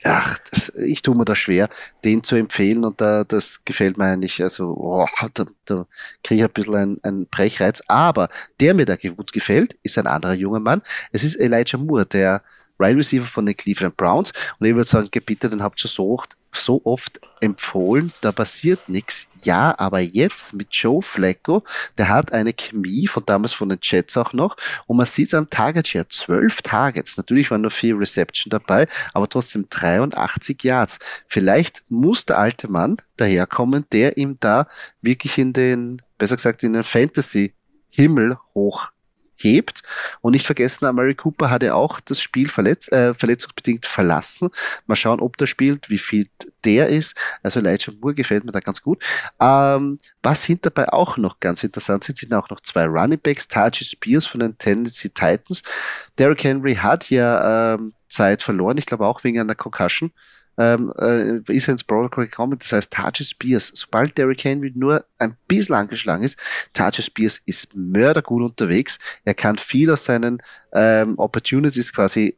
ach, 0.04 0.38
ich 0.86 1.02
tue 1.02 1.16
mir 1.16 1.26
da 1.26 1.36
schwer, 1.36 1.68
den 2.04 2.24
zu 2.24 2.36
empfehlen 2.36 2.86
und 2.86 3.02
da, 3.02 3.24
das 3.24 3.66
gefällt 3.66 3.98
mir 3.98 4.06
eigentlich, 4.06 4.42
also, 4.42 4.76
oh, 4.78 5.06
da, 5.34 5.46
da 5.66 5.88
kriege 6.24 6.44
ich 6.44 6.48
ein 6.48 6.54
bisschen 6.54 6.76
einen, 6.76 7.04
einen 7.04 7.28
Brechreiz. 7.28 7.82
Aber 7.88 8.30
der 8.60 8.74
mir 8.76 8.86
da 8.86 8.96
gut 8.96 9.34
gefällt, 9.34 9.76
ist 9.84 9.98
ein 9.98 10.08
anderer 10.08 10.34
junger 10.34 10.60
Mann. 10.60 10.82
Es 11.12 11.24
ist 11.24 11.36
Elijah 11.36 11.78
Moore, 11.78 12.06
der 12.06 12.44
Right 12.80 12.96
Receiver 12.96 13.26
von 13.26 13.46
den 13.46 13.56
Cleveland 13.56 13.98
Browns. 13.98 14.34
Und 14.60 14.68
ich 14.68 14.76
würde 14.76 14.88
sagen, 14.88 15.10
bitte, 15.26 15.50
den 15.50 15.64
habt 15.64 15.84
ihr 15.84 15.90
so 15.90 16.14
oft, 16.14 16.36
so 16.52 16.82
oft 16.84 17.20
empfohlen, 17.42 18.12
da 18.22 18.32
passiert 18.32 18.88
nichts. 18.90 19.28
Ja, 19.44 19.78
aber 19.78 20.00
jetzt 20.00 20.54
mit 20.54 20.70
Joe 20.72 21.02
Flacco, 21.02 21.64
der 21.98 22.10
hat 22.10 22.32
eine 22.32 22.54
Chemie 22.54 23.08
von 23.08 23.24
damals 23.26 23.54
von 23.54 23.70
den 23.70 23.80
Jets 23.82 24.18
auch 24.18 24.34
noch 24.34 24.56
und 24.88 24.98
man 24.98 25.06
sieht 25.06 25.28
es 25.28 25.34
am 25.34 25.50
Target 25.50 25.88
Share, 25.88 26.08
zwölf 26.08 26.62
Targets, 26.62 27.18
natürlich 27.18 27.52
waren 27.52 27.62
nur 27.62 27.72
vier 27.72 28.00
Reception 28.00 28.50
dabei, 28.50 28.88
aber 29.14 29.30
trotzdem 29.30 29.68
83 29.70 30.64
Yards. 30.64 31.00
Vielleicht 31.28 31.84
muss 31.90 32.26
der 32.26 32.40
alte 32.40 32.70
Mann 32.70 32.98
daherkommen, 33.18 33.86
der 33.92 34.18
ihm 34.18 34.38
da 34.40 34.68
wirklich 35.02 35.38
in 35.38 35.54
den, 35.54 36.02
besser 36.18 36.38
gesagt 36.38 36.64
in 36.64 36.74
den 36.74 36.84
Fantasy 36.84 37.54
Himmel 37.90 38.38
hoch 38.54 38.90
hebt. 39.38 39.82
Und 40.22 40.34
nicht 40.34 40.46
vergessen, 40.46 40.94
Mary 40.96 41.16
Cooper 41.16 41.50
hat 41.50 41.64
ja 41.64 41.74
auch 41.74 42.00
das 42.00 42.22
Spiel 42.22 42.50
verletz, 42.50 42.88
äh, 42.92 43.14
verletzungsbedingt 43.14 43.86
verlassen. 43.86 44.50
Mal 44.88 44.96
schauen, 44.96 45.20
ob 45.20 45.38
der 45.38 45.48
spielt, 45.48 45.90
wie 45.90 45.98
viel 45.98 46.30
der 46.64 46.90
ist. 46.90 47.16
Also 47.44 47.60
Elijah 47.60 47.92
Moore 48.00 48.16
gefällt 48.16 48.44
mir 48.44 48.52
da 48.52 48.60
ganz 48.60 48.82
gut. 48.82 49.04
Ähm, 49.40 49.98
was 50.24 50.44
hinterbei 50.44 50.90
auch 50.90 51.18
noch 51.18 51.40
ganz 51.40 51.64
interessant 51.64 52.04
sind, 52.04 52.18
sind 52.18 52.34
auch 52.34 52.50
noch 52.50 52.62
zwei 52.62 52.86
Running 52.86 53.20
Backs. 53.20 53.48
Taji 53.48 53.84
Spears 53.84 54.26
von 54.26 54.40
den 54.40 54.58
Tennessee 54.58 55.10
Titans. 55.10 55.62
Derrick 56.18 56.44
Henry 56.44 56.76
hat 56.76 57.10
ja 57.10 57.74
ähm, 57.74 57.94
Zeit 58.08 58.44
verloren, 58.44 58.78
ich 58.78 58.86
glaube 58.86 59.06
auch 59.06 59.24
wegen 59.24 59.40
einer 59.40 59.56
Concussion 59.56 60.12
ähm, 60.58 60.94
äh, 60.98 61.40
ist 61.54 61.68
er 61.68 61.74
ins 61.74 61.84
Protocol 61.84 62.26
gekommen. 62.26 62.58
Das 62.60 62.72
heißt, 62.72 62.92
Taji 62.92 63.24
Spears, 63.24 63.72
sobald 63.74 64.18
Derrick 64.18 64.44
Henry 64.44 64.72
nur 64.76 65.06
ein 65.18 65.36
bisschen 65.48 65.76
angeschlagen 65.76 66.24
ist, 66.24 66.40
Taji 66.74 67.02
Spears 67.02 67.42
ist 67.46 67.76
mördergut 67.76 68.44
unterwegs. 68.44 68.98
Er 69.24 69.34
kann 69.34 69.58
viel 69.58 69.92
aus 69.92 70.06
seinen 70.06 70.42
ähm, 70.74 71.16
Opportunities 71.18 71.94
quasi 71.94 72.38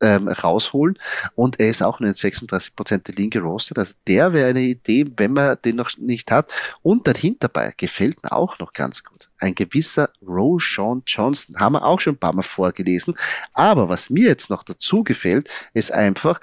ähm, 0.00 0.28
rausholen 0.28 0.98
und 1.34 1.58
er 1.60 1.70
ist 1.70 1.82
auch 1.82 2.00
nur 2.00 2.08
in 2.08 2.14
36% 2.14 2.98
der 2.98 3.14
Linke 3.14 3.40
gerostet. 3.40 3.78
Also 3.78 3.94
der 4.06 4.32
wäre 4.32 4.50
eine 4.50 4.60
Idee, 4.60 5.06
wenn 5.16 5.32
man 5.32 5.56
den 5.64 5.76
noch 5.76 5.96
nicht 5.98 6.30
hat. 6.30 6.52
Und 6.82 7.06
dann 7.06 7.14
hinterbei 7.14 7.72
gefällt 7.76 8.22
mir 8.22 8.32
auch 8.32 8.58
noch 8.58 8.72
ganz 8.72 9.02
gut. 9.02 9.28
Ein 9.38 9.54
gewisser 9.54 10.10
Roshan 10.26 11.02
Johnson 11.06 11.58
haben 11.58 11.74
wir 11.74 11.84
auch 11.84 12.00
schon 12.00 12.14
ein 12.14 12.18
paar 12.18 12.32
Mal 12.32 12.42
vorgelesen. 12.42 13.14
Aber 13.52 13.88
was 13.88 14.10
mir 14.10 14.28
jetzt 14.28 14.50
noch 14.50 14.62
dazu 14.62 15.04
gefällt, 15.04 15.50
ist 15.74 15.92
einfach, 15.92 16.40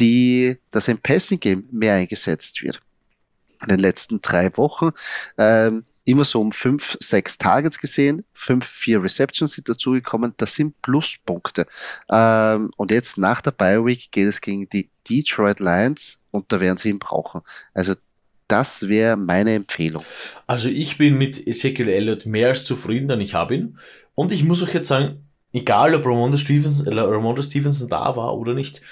die, 0.00 0.56
dass 0.70 0.88
im 0.88 0.98
Passing 0.98 1.40
Game 1.40 1.64
mehr 1.70 1.94
eingesetzt 1.94 2.62
wird. 2.62 2.80
In 3.62 3.68
den 3.68 3.78
letzten 3.78 4.20
drei 4.20 4.54
Wochen 4.56 4.90
ähm, 5.38 5.84
immer 6.04 6.24
so 6.24 6.40
um 6.40 6.52
fünf, 6.52 6.96
sechs 7.00 7.38
Targets 7.38 7.78
gesehen, 7.78 8.24
fünf, 8.34 8.66
vier 8.66 9.02
Receptions 9.02 9.52
sind 9.52 9.68
dazugekommen. 9.68 10.34
Das 10.36 10.54
sind 10.54 10.80
Pluspunkte. 10.82 11.66
Ähm, 12.10 12.70
und 12.76 12.90
jetzt 12.90 13.16
nach 13.16 13.40
der 13.40 13.52
Bye 13.52 13.84
Week 13.84 14.10
geht 14.12 14.28
es 14.28 14.40
gegen 14.40 14.68
die 14.68 14.90
Detroit 15.08 15.60
Lions 15.60 16.20
und 16.30 16.52
da 16.52 16.60
werden 16.60 16.76
sie 16.76 16.90
ihn 16.90 16.98
brauchen. 16.98 17.40
Also 17.72 17.94
das 18.48 18.88
wäre 18.88 19.16
meine 19.16 19.54
Empfehlung. 19.54 20.04
Also 20.46 20.68
ich 20.68 20.98
bin 20.98 21.16
mit 21.16 21.46
Ezekiel 21.46 21.88
Elliott 21.88 22.26
mehr 22.26 22.48
als 22.48 22.64
zufrieden, 22.64 23.08
denn 23.08 23.20
ich 23.20 23.34
habe 23.34 23.54
ihn. 23.54 23.78
Und 24.14 24.32
ich 24.32 24.44
muss 24.44 24.62
euch 24.62 24.74
jetzt 24.74 24.88
sagen, 24.88 25.26
egal 25.52 25.94
ob 25.94 26.04
Ramondre 26.04 26.38
Stevenson, 26.38 26.86
äh, 26.86 27.42
Stevenson 27.42 27.88
da 27.88 28.16
war 28.16 28.36
oder 28.36 28.52
nicht, 28.52 28.82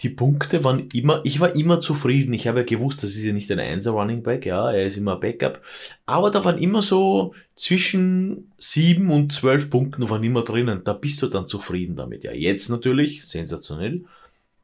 die 0.00 0.08
Punkte 0.08 0.64
waren 0.64 0.88
immer, 0.90 1.20
ich 1.24 1.40
war 1.40 1.54
immer 1.54 1.80
zufrieden. 1.80 2.34
Ich 2.34 2.48
habe 2.48 2.60
ja 2.60 2.64
gewusst, 2.64 3.02
das 3.02 3.10
ist 3.10 3.24
ja 3.24 3.32
nicht 3.32 3.50
ein 3.50 3.60
Einser 3.60 3.92
Running 3.92 4.22
Back, 4.22 4.44
ja, 4.44 4.70
er 4.70 4.86
ist 4.86 4.96
immer 4.96 5.16
Backup. 5.16 5.62
Aber 6.04 6.30
da 6.30 6.44
waren 6.44 6.58
immer 6.58 6.82
so 6.82 7.34
zwischen 7.54 8.52
sieben 8.58 9.10
und 9.10 9.32
zwölf 9.32 9.70
Punkten 9.70 10.08
waren 10.10 10.24
immer 10.24 10.42
drinnen. 10.42 10.82
Da 10.84 10.92
bist 10.92 11.22
du 11.22 11.28
dann 11.28 11.46
zufrieden 11.46 11.96
damit. 11.96 12.24
Ja, 12.24 12.32
jetzt 12.32 12.68
natürlich, 12.68 13.24
sensationell, 13.24 14.04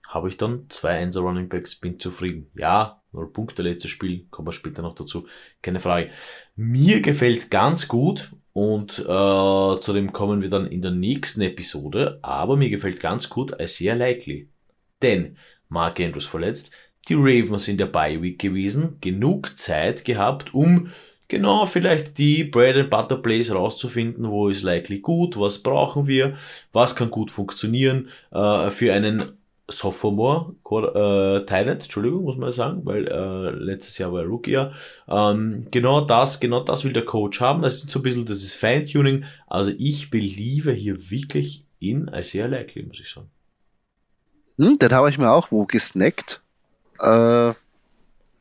habe 0.09 0.29
ich 0.29 0.37
dann 0.37 0.67
zwei 0.69 0.91
Einser 0.91 1.21
Running 1.21 1.49
Backs, 1.49 1.77
bin 1.77 2.01
zufrieden. 2.01 2.51
Ja, 2.57 3.01
null 3.13 3.31
Punkte 3.33 3.63
letztes 3.63 3.93
Spiel, 3.93 4.27
kommen 4.31 4.49
wir 4.49 4.53
später 4.53 4.83
noch 4.83 4.97
dazu, 4.97 5.27
keine 5.63 5.79
Frage. 5.79 6.11
Mir 6.57 7.01
gefällt 7.01 7.51
ganz 7.51 7.87
gut 7.87 8.33
und 8.53 8.99
äh, 8.99 9.05
zu 9.05 9.93
dem 9.95 10.13
kommen 10.13 10.43
wir 10.43 10.51
dann 10.51 10.67
in 10.67 10.83
der 10.83 10.91
nächsten 10.91 11.41
Episode, 11.43 12.19
aber 12.23 12.57
mir 12.57 12.69
gefällt 12.69 12.99
ganz 12.99 13.29
gut 13.29 13.55
Isaiah 13.61 13.95
Likely. 13.95 14.49
Denn 15.03 15.37
Mark 15.69 16.01
Andrews 16.01 16.27
verletzt, 16.27 16.71
die 17.09 17.15
Ravens 17.15 17.69
in 17.69 17.79
der 17.79 17.87
Bye 17.87 18.23
Week 18.23 18.39
gewesen, 18.39 18.99
genug 19.01 19.57
Zeit 19.59 20.05
gehabt, 20.05 20.55
um 20.55 20.91
genau 21.29 21.67
vielleicht 21.67 22.19
die 22.19 22.45
Bread 22.45 22.77
and 22.77 22.91
Butter 22.91 23.17
Plays 23.17 23.55
rauszufinden, 23.55 24.29
wo 24.29 24.49
ist 24.49 24.63
likely 24.63 24.99
gut, 24.99 25.39
was 25.39 25.63
brauchen 25.63 26.07
wir, 26.07 26.37
was 26.73 26.95
kann 26.95 27.11
gut 27.11 27.31
funktionieren 27.31 28.09
äh, 28.33 28.71
für 28.71 28.93
einen 28.93 29.41
Sophomore 29.69 30.55
äh, 30.65 31.45
Thailand, 31.47 31.83
Entschuldigung, 31.83 32.25
muss 32.25 32.37
man 32.37 32.51
sagen, 32.51 32.81
weil 32.85 33.07
äh, 33.07 33.51
letztes 33.51 33.99
Jahr 33.99 34.13
war 34.13 34.23
er 34.23 34.27
Rookie 34.27 34.51
ja. 34.51 34.73
Ähm, 35.09 35.69
genau 35.71 36.01
das, 36.01 36.41
genau 36.41 36.65
das 36.65 36.85
will 36.85 36.93
der 36.93 37.05
Coach 37.05 37.41
haben. 37.41 37.63
Das 37.63 37.77
ist 37.77 37.91
so 37.91 38.01
ein 38.01 38.03
bisschen, 38.03 38.27
das 38.27 38.39
ist 38.39 38.55
Feintuning. 38.55 39.25
Also 39.47 39.73
ich 39.79 40.11
beliebe 40.11 40.73
hier 40.73 41.11
wirklich 41.11 41.65
in 41.79 42.09
Isaiah 42.09 42.47
Likely, 42.47 42.83
muss 42.83 42.99
ich 42.99 43.09
sagen. 43.09 43.31
Hm, 44.61 44.79
den 44.79 44.93
habe 44.93 45.09
ich 45.09 45.17
mir 45.17 45.31
auch 45.31 45.51
wo 45.51 45.65
gesnackt. 45.65 46.41
Äh, 46.99 47.55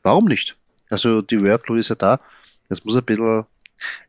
warum 0.04 0.26
nicht? 0.26 0.58
Also 0.90 1.22
die 1.22 1.42
Workload 1.42 1.80
ist 1.80 1.90
ja 1.90 1.96
da. 1.96 2.20
Es 2.68 2.84
muss 2.84 2.98
ein 2.98 3.06
bisschen, 3.06 3.46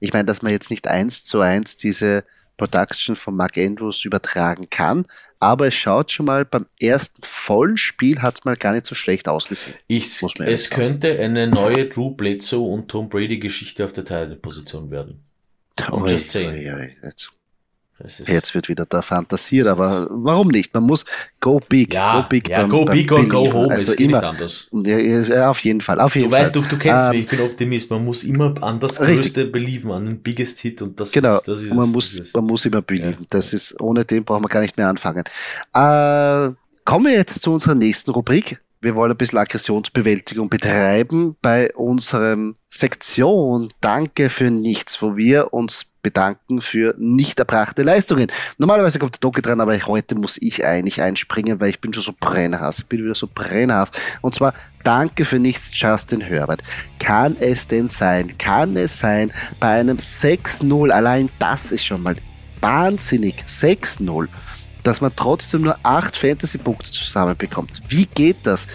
ich 0.01 0.13
meine, 0.13 0.25
dass 0.25 0.43
man 0.43 0.51
jetzt 0.51 0.71
nicht 0.71 0.89
eins 0.89 1.23
zu 1.23 1.41
eins 1.41 1.77
diese 1.77 2.25
Production 2.57 3.15
von 3.15 3.37
Mark 3.37 3.57
Andrews 3.57 4.05
übertragen 4.05 4.69
kann, 4.69 5.07
aber 5.39 5.69
es 5.69 5.75
schaut 5.75 6.11
schon 6.11 6.27
mal 6.27 6.45
beim 6.45 6.67
ersten 6.79 7.23
vollen 7.23 7.77
Spiel 7.77 8.21
hat 8.21 8.39
es 8.39 8.45
mal 8.45 8.57
gar 8.57 8.73
nicht 8.73 8.85
so 8.85 8.95
schlecht 8.95 9.29
ausgesehen. 9.29 9.77
Ich, 9.87 10.21
es 10.41 10.69
könnte 10.69 11.19
eine 11.19 11.47
neue 11.47 11.89
Drew 11.89 12.11
Bledsoe 12.11 12.71
und 12.71 12.89
Tom 12.89 13.09
Brady 13.09 13.39
Geschichte 13.39 13.85
auf 13.85 13.93
der 13.95 14.05
Teilposition 14.05 14.91
werden. 14.91 15.23
Oh, 15.91 16.05
just 16.05 16.33
saying. 16.33 16.93
Jetzt 17.03 17.33
Jetzt 18.27 18.55
wird 18.55 18.69
wieder 18.69 18.87
da 18.87 19.03
fantasiert, 19.03 19.67
aber 19.67 20.09
warum 20.11 20.49
nicht? 20.49 20.73
Man 20.75 20.85
muss 20.85 21.05
go 21.41 21.61
big, 21.69 21.95
ja, 21.95 22.21
go 22.21 22.29
big, 22.29 22.49
ja, 22.49 22.61
beim, 22.61 22.71
go 22.71 22.85
beim 22.85 22.97
big 22.97 23.13
or 23.13 23.25
go 23.25 23.53
home, 23.53 23.71
also 23.71 23.93
immer, 23.95 24.23
anders. 24.23 24.69
Ja, 24.73 25.51
auf 25.51 25.63
jeden 25.65 25.81
Fall, 25.81 26.01
auf 26.01 26.15
jeden 26.15 26.31
du 26.31 26.37
Fall. 26.37 26.45
Weißt, 26.45 26.57
du, 26.57 26.61
du 26.63 26.79
kennst 26.79 27.05
ähm, 27.05 27.11
mich, 27.11 27.25
ich 27.25 27.31
bin 27.31 27.41
Optimist. 27.41 27.91
Man 27.91 28.05
muss 28.05 28.25
immer 28.25 28.55
an 28.63 28.81
das 28.81 29.01
richtig. 29.01 29.17
Größte 29.17 29.45
belieben, 29.47 29.91
an 29.91 30.07
den 30.07 30.23
Biggest 30.23 30.61
Hit 30.61 30.83
und 30.83 30.99
das 30.99 31.13
genau. 31.13 31.37
ist, 31.37 31.49
das 31.49 31.63
ist, 31.63 31.75
man 31.75 31.91
muss, 31.91 32.33
man 32.35 32.45
muss 32.45 32.65
immer 32.65 32.83
belieben. 32.83 33.17
Ja. 33.21 33.27
Das 33.31 33.53
ist, 33.53 33.81
ohne 33.81 34.05
den 34.05 34.25
brauchen 34.25 34.45
wir 34.45 34.49
gar 34.49 34.61
nicht 34.61 34.77
mehr 34.77 34.89
anfangen. 34.89 35.25
Äh, 35.75 36.55
kommen 36.85 37.07
wir 37.07 37.13
jetzt 37.13 37.43
zu 37.43 37.53
unserer 37.53 37.75
nächsten 37.75 38.11
Rubrik. 38.11 38.61
Wir 38.83 38.97
wollen 38.97 39.11
ein 39.11 39.17
bisschen 39.17 39.39
Aggressionsbewältigung 39.39 40.49
betreiben 40.49 41.37
bei 41.43 41.75
unserem 41.75 42.57
Sektion 42.67 43.69
Danke 43.83 44.31
für 44.31 44.51
nichts, 44.51 45.03
wo 45.03 45.17
wir 45.17 45.53
uns 45.53 45.90
bedanken 46.03 46.61
für 46.61 46.95
nicht 46.99 47.39
erbrachte 47.39 47.83
Leistungen. 47.83 48.29
Normalerweise 48.59 48.99
kommt 48.99 49.15
der 49.15 49.21
Doki 49.21 49.43
dran, 49.43 49.61
aber 49.61 49.79
heute 49.87 50.15
muss 50.15 50.37
ich 50.41 50.65
eigentlich 50.65 51.03
einspringen, 51.03 51.61
weil 51.61 51.71
ich 51.71 51.81
bin 51.81 51.93
schon 51.93 52.03
so 52.03 52.15
brennhass. 52.19 52.81
Ich 52.81 52.87
bin 52.87 53.05
wieder 53.05 53.15
so 53.15 53.29
brennhass. 53.33 53.91
Und 54.21 54.35
zwar 54.35 54.55
danke 54.85 55.25
für 55.25 55.39
nichts, 55.39 55.79
Justin 55.79 56.21
Herbert. 56.21 56.63
Kann 56.99 57.37
es 57.39 57.67
denn 57.69 57.89
sein, 57.89 58.37
kann 58.39 58.77
es 58.77 58.99
sein, 58.99 59.33
bei 59.59 59.81
einem 59.81 59.99
6-0, 59.99 60.91
allein 60.91 61.31
das 61.39 61.73
ist 61.73 61.85
schon 61.85 62.03
mal 62.03 62.17
wahnsinnig, 62.61 63.37
6-0, 63.47 64.29
dass 64.83 65.01
man 65.01 65.13
trotzdem 65.15 65.63
nur 65.63 65.79
acht 65.83 66.17
Fantasy-Punkte 66.17 66.91
zusammenbekommt. 66.91 67.83
Wie 67.89 68.07
geht 68.07 68.39
das? 68.45 68.67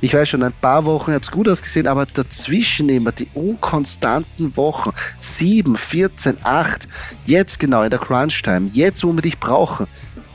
Ich 0.00 0.14
weiß 0.14 0.28
schon, 0.28 0.42
ein 0.42 0.52
paar 0.52 0.84
Wochen 0.84 1.12
hat 1.12 1.22
es 1.22 1.30
gut 1.30 1.48
ausgesehen, 1.48 1.86
aber 1.86 2.06
dazwischen 2.06 2.88
immer 2.88 3.12
die 3.12 3.28
unkonstanten 3.34 4.56
Wochen, 4.56 4.92
sieben, 5.20 5.76
14, 5.76 6.38
acht, 6.42 6.88
jetzt 7.24 7.58
genau 7.58 7.82
in 7.82 7.90
der 7.90 8.00
Crunch-Time, 8.00 8.70
jetzt 8.72 9.04
wo 9.04 9.12
wir 9.12 9.22
dich 9.22 9.38
brauchen, 9.38 9.86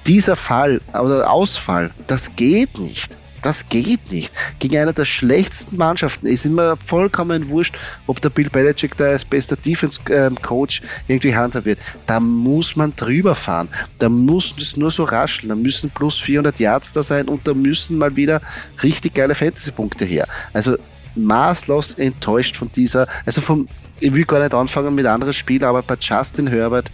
dieser 0.07 0.35
Fall 0.35 0.81
oder 0.91 1.29
Ausfall, 1.31 1.91
das 2.07 2.35
geht 2.35 2.79
nicht. 2.79 3.18
Das 3.41 3.69
geht 3.69 4.11
nicht. 4.11 4.33
Gegen 4.59 4.77
eine 4.77 4.93
der 4.93 5.05
schlechtesten 5.05 5.77
Mannschaften 5.77 6.27
ist 6.27 6.45
immer 6.45 6.77
vollkommen 6.77 7.49
wurscht, 7.49 7.77
ob 8.07 8.21
der 8.21 8.29
Bill 8.29 8.49
Belichick 8.49 8.97
da 8.97 9.05
als 9.05 9.25
bester 9.25 9.55
Defense-Coach 9.55 10.81
irgendwie 11.07 11.35
handhabt 11.35 11.65
wird. 11.65 11.79
Da 12.05 12.19
muss 12.19 12.75
man 12.75 12.95
drüber 12.95 13.35
fahren. 13.35 13.69
Da 13.99 14.09
muss 14.09 14.55
es 14.57 14.77
nur 14.77 14.91
so 14.91 15.03
rascheln. 15.03 15.49
Da 15.49 15.55
müssen 15.55 15.89
plus 15.89 16.17
400 16.19 16.59
Yards 16.59 16.91
da 16.91 17.03
sein 17.03 17.27
und 17.27 17.47
da 17.47 17.53
müssen 17.53 17.97
mal 17.97 18.15
wieder 18.15 18.41
richtig 18.83 19.13
geile 19.13 19.35
Fantasy-Punkte 19.35 20.05
her. 20.05 20.27
Also 20.53 20.77
maßlos 21.15 21.93
enttäuscht 21.93 22.55
von 22.55 22.71
dieser, 22.71 23.07
also 23.25 23.41
vom, 23.41 23.67
ich 23.99 24.13
will 24.13 24.25
gar 24.25 24.39
nicht 24.39 24.53
anfangen 24.53 24.95
mit 24.95 25.05
anderen 25.05 25.33
Spielen, 25.33 25.63
aber 25.63 25.81
bei 25.83 25.95
Justin 25.99 26.47
Herbert, 26.47 26.91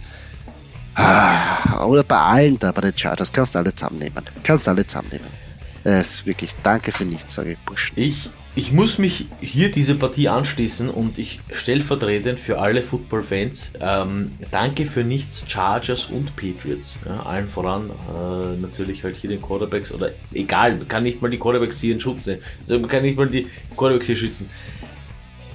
ah, 0.94 1.84
oder 1.84 2.02
bei 2.02 2.18
allen 2.18 2.58
da, 2.58 2.72
bei 2.72 2.82
den 2.82 2.96
Chargers, 2.96 3.32
kannst 3.32 3.54
du 3.54 3.58
alle 3.58 3.74
zusammennehmen. 3.74 4.24
Kannst 4.42 4.66
du 4.66 4.70
alle 4.70 4.86
zusammennehmen. 4.86 5.45
Es 5.88 6.14
ist 6.14 6.26
wirklich 6.26 6.50
danke 6.64 6.90
für 6.90 7.04
nichts, 7.04 7.34
sage 7.34 7.52
ich 7.52 7.58
Burschen. 7.58 7.96
Ich, 7.96 8.28
ich 8.56 8.72
muss 8.72 8.98
mich 8.98 9.26
hier 9.40 9.70
diese 9.70 9.94
Partie 9.94 10.28
anschließen 10.28 10.90
und 10.90 11.16
ich 11.16 11.38
stellvertretend 11.52 12.40
für 12.40 12.58
alle 12.58 12.82
Football-Fans 12.82 13.74
ähm, 13.78 14.32
danke 14.50 14.86
für 14.86 15.04
nichts 15.04 15.44
Chargers 15.46 16.06
und 16.06 16.34
Patriots. 16.34 16.98
Ja, 17.06 17.22
allen 17.22 17.48
voran 17.48 17.90
äh, 17.90 18.60
natürlich 18.60 19.04
halt 19.04 19.16
hier 19.16 19.30
den 19.30 19.40
Quarterbacks 19.40 19.92
oder 19.92 20.10
egal, 20.34 20.76
man 20.76 20.88
kann 20.88 21.04
nicht 21.04 21.22
mal 21.22 21.30
die 21.30 21.38
Quarterbacks 21.38 21.80
hier 21.80 21.94
in 21.94 22.00
Schutz 22.00 22.26
nehmen. 22.26 22.42
Also 22.62 22.80
man 22.80 22.90
kann 22.90 23.02
nicht 23.02 23.16
mal 23.16 23.28
die 23.28 23.46
Quarterbacks 23.76 24.06
hier 24.06 24.16
schützen. 24.16 24.50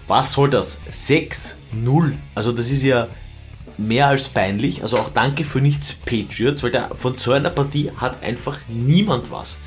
Was 0.08 0.32
soll 0.32 0.50
das? 0.50 0.80
6-0. 0.90 1.58
Also 2.36 2.54
das 2.54 2.72
ist 2.72 2.84
ja 2.84 3.10
mehr 3.78 4.08
als 4.08 4.30
peinlich. 4.30 4.82
Also 4.82 4.96
auch 4.96 5.10
danke 5.10 5.44
für 5.44 5.60
nichts 5.60 5.92
Patriots, 5.92 6.64
weil 6.64 6.72
da 6.72 6.90
von 6.96 7.18
so 7.18 7.34
einer 7.34 7.50
Partie 7.50 7.92
hat 7.98 8.24
einfach 8.24 8.60
niemand 8.70 9.30
was. 9.30 9.60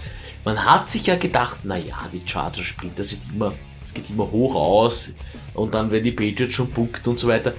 Man 0.44 0.64
hat 0.64 0.90
sich 0.90 1.06
ja 1.06 1.16
gedacht, 1.16 1.64
naja, 1.64 2.08
die 2.12 2.22
Chargers 2.24 2.66
spielt, 2.66 2.98
das 2.98 3.12
wird 3.12 3.22
immer, 3.32 3.54
es 3.82 3.94
geht 3.94 4.10
immer 4.10 4.30
hoch 4.30 4.54
aus 4.54 5.14
und 5.54 5.72
dann 5.72 5.90
werden 5.90 6.04
die 6.04 6.12
Patriots 6.12 6.54
schon 6.54 6.70
punkten 6.70 7.10
und 7.10 7.18
so 7.18 7.28
weiter. 7.28 7.54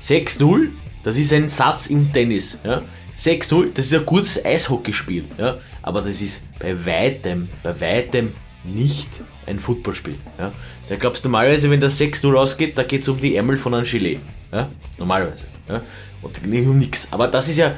6-0, 0.00 0.68
das 1.02 1.16
ist 1.16 1.32
ein 1.32 1.48
Satz 1.48 1.88
im 1.88 2.12
Tennis. 2.12 2.58
Ja? 2.64 2.82
6-0, 3.16 3.74
das 3.74 3.86
ist 3.86 3.94
ein 3.94 4.06
gutes 4.06 4.42
Eishockeyspiel. 4.42 5.24
Ja? 5.36 5.58
Aber 5.82 6.00
das 6.00 6.22
ist 6.22 6.46
bei 6.58 6.86
weitem, 6.86 7.50
bei 7.62 7.78
weitem 7.78 8.32
nicht 8.64 9.08
ein 9.46 9.58
Footballspiel. 9.58 10.16
Ja? 10.38 10.52
Da 10.88 10.96
glaubst 10.96 11.24
du 11.24 11.28
normalerweise, 11.28 11.70
wenn 11.70 11.80
das 11.80 12.00
6-0 12.00 12.34
ausgeht, 12.34 12.78
da 12.78 12.84
geht 12.84 13.02
es 13.02 13.08
um 13.08 13.20
die 13.20 13.36
Ärmel 13.36 13.58
von 13.58 13.74
einem 13.74 13.84
Gelee. 13.84 14.20
Ja? 14.50 14.70
Normalerweise. 14.96 15.46
Ja? 15.68 15.82
Und 16.22 16.42
um 16.42 16.78
nichts. 16.78 17.12
Aber 17.12 17.28
das 17.28 17.48
ist 17.48 17.58
ja, 17.58 17.74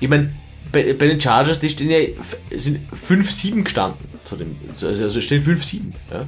ich 0.00 0.08
meine, 0.08 0.32
bei, 0.72 0.92
bei 0.94 1.06
den 1.06 1.20
Chargers, 1.20 1.60
die 1.60 1.68
stehen 1.68 1.90
ja, 1.90 1.98
sind 2.56 2.80
5-7 2.92 3.62
gestanden. 3.64 4.06
Also, 4.70 4.88
also 4.88 5.20
stehen 5.20 5.42
5-7. 5.42 5.80
Ja. 6.10 6.26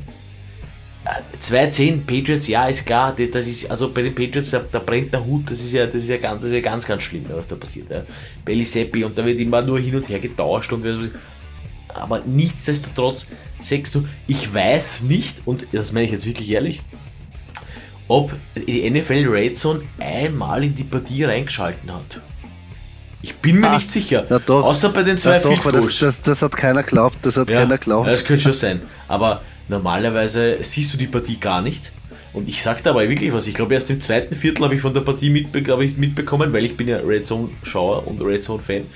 2-10 1.41 1.83
äh, 1.83 1.97
Patriots, 1.99 2.47
ja, 2.47 2.67
ist 2.67 2.87
klar, 2.87 3.15
das 3.17 3.47
ist, 3.47 3.69
also 3.71 3.93
bei 3.93 4.03
den 4.03 4.15
Patriots, 4.15 4.51
da, 4.51 4.61
da, 4.61 4.79
brennt 4.79 5.13
der 5.13 5.25
Hut, 5.25 5.51
das 5.51 5.61
ist 5.61 5.73
ja, 5.73 5.87
das 5.87 5.97
ist 5.97 6.09
ja 6.09 6.19
ganz, 6.19 6.43
das 6.43 6.51
ist 6.51 6.55
ja 6.55 6.61
ganz, 6.61 6.87
ganz 6.87 7.03
schlimm, 7.03 7.27
was 7.29 7.49
da 7.49 7.57
passiert. 7.57 7.91
Ja. 7.91 8.05
Belly 8.45 8.65
Seppi 8.65 9.03
und 9.03 9.19
da 9.19 9.25
wird 9.25 9.41
immer 9.41 9.63
nur 9.63 9.81
hin 9.81 9.97
und 9.97 10.09
her 10.09 10.21
getauscht 10.21 10.73
und 10.73 10.85
aber 11.89 12.23
nichtsdestotrotz 12.25 13.27
sagst 13.61 13.95
du, 13.95 14.09
ich 14.27 14.53
weiß 14.53 15.03
nicht, 15.03 15.43
und 15.45 15.67
das 15.73 15.93
meine 15.93 16.07
ich 16.07 16.13
jetzt 16.13 16.25
wirklich 16.25 16.51
ehrlich, 16.51 16.83
ob 18.09 18.33
die 18.57 18.89
NFL 18.89 19.29
Red 19.29 19.59
Zone 19.59 19.83
einmal 19.99 20.65
in 20.65 20.75
die 20.75 20.85
Partie 20.85 21.25
reingeschalten 21.25 21.93
hat. 21.93 22.21
Ich 23.23 23.37
bin 23.37 23.61
mir 23.61 23.71
ah, 23.71 23.77
nicht 23.77 23.91
sicher. 23.91 24.23
Doch. 24.47 24.65
Außer 24.65 24.89
bei 24.89 25.05
den 25.05 25.17
zwei 25.17 25.39
doch, 25.39 25.71
das, 25.71 25.99
das, 25.99 26.21
das, 26.21 26.43
hat 26.43 26.57
keiner 26.57 26.83
glaubt. 26.83 27.19
Das 27.23 27.37
hat 27.37 27.49
ja, 27.49 27.61
keiner 27.61 27.79
glaubt. 27.79 28.11
Das 28.11 28.25
könnte 28.25 28.43
schon 28.43 28.53
sein. 28.53 28.83
Aber 29.07 29.43
normalerweise 29.69 30.59
siehst 30.63 30.93
du 30.93 30.99
die 30.99 31.07
Partie 31.07 31.39
gar 31.39 31.63
nicht. 31.63 31.93
Und 32.33 32.49
ich 32.49 32.63
sag 32.63 32.83
dabei 32.83 33.09
wirklich 33.09 33.33
was. 33.33 33.47
Ich 33.47 33.55
glaube, 33.55 33.75
erst 33.75 33.91
im 33.91 34.01
zweiten 34.01 34.35
Viertel 34.35 34.65
habe 34.65 34.75
ich 34.75 34.81
von 34.81 34.93
der 34.93 35.03
Partie 35.03 35.31
mitbe 35.31 35.61
ich 35.85 35.97
mitbekommen, 35.97 36.53
weil 36.53 36.65
ich 36.65 36.77
bin 36.77 36.89
ja 36.89 36.99
Red 36.99 37.27
Zone 37.27 37.51
Schauer 37.63 38.07
und 38.09 38.21
Red 38.21 38.43
Zone 38.43 38.63
Fan. 38.63 38.87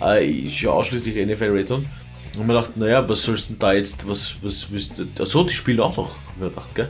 Äh, 0.00 0.24
ich 0.24 0.60
schaue 0.60 0.74
ausschließlich 0.74 1.14
NFL 1.26 1.50
Red 1.50 1.68
Zone. 1.68 1.84
Und 2.38 2.46
mir 2.46 2.54
gedacht, 2.54 2.76
naja, 2.76 3.06
was 3.08 3.22
sollst 3.22 3.48
du 3.48 3.52
denn 3.52 3.58
da 3.58 3.72
jetzt, 3.74 4.08
was, 4.08 4.36
was 4.42 4.68
du, 4.68 5.22
achso, 5.22 5.44
die 5.44 5.52
spielen 5.52 5.80
auch 5.80 5.96
noch, 5.96 6.16
hab 6.26 6.38
mir 6.38 6.48
gedacht, 6.48 6.74
gell? 6.74 6.88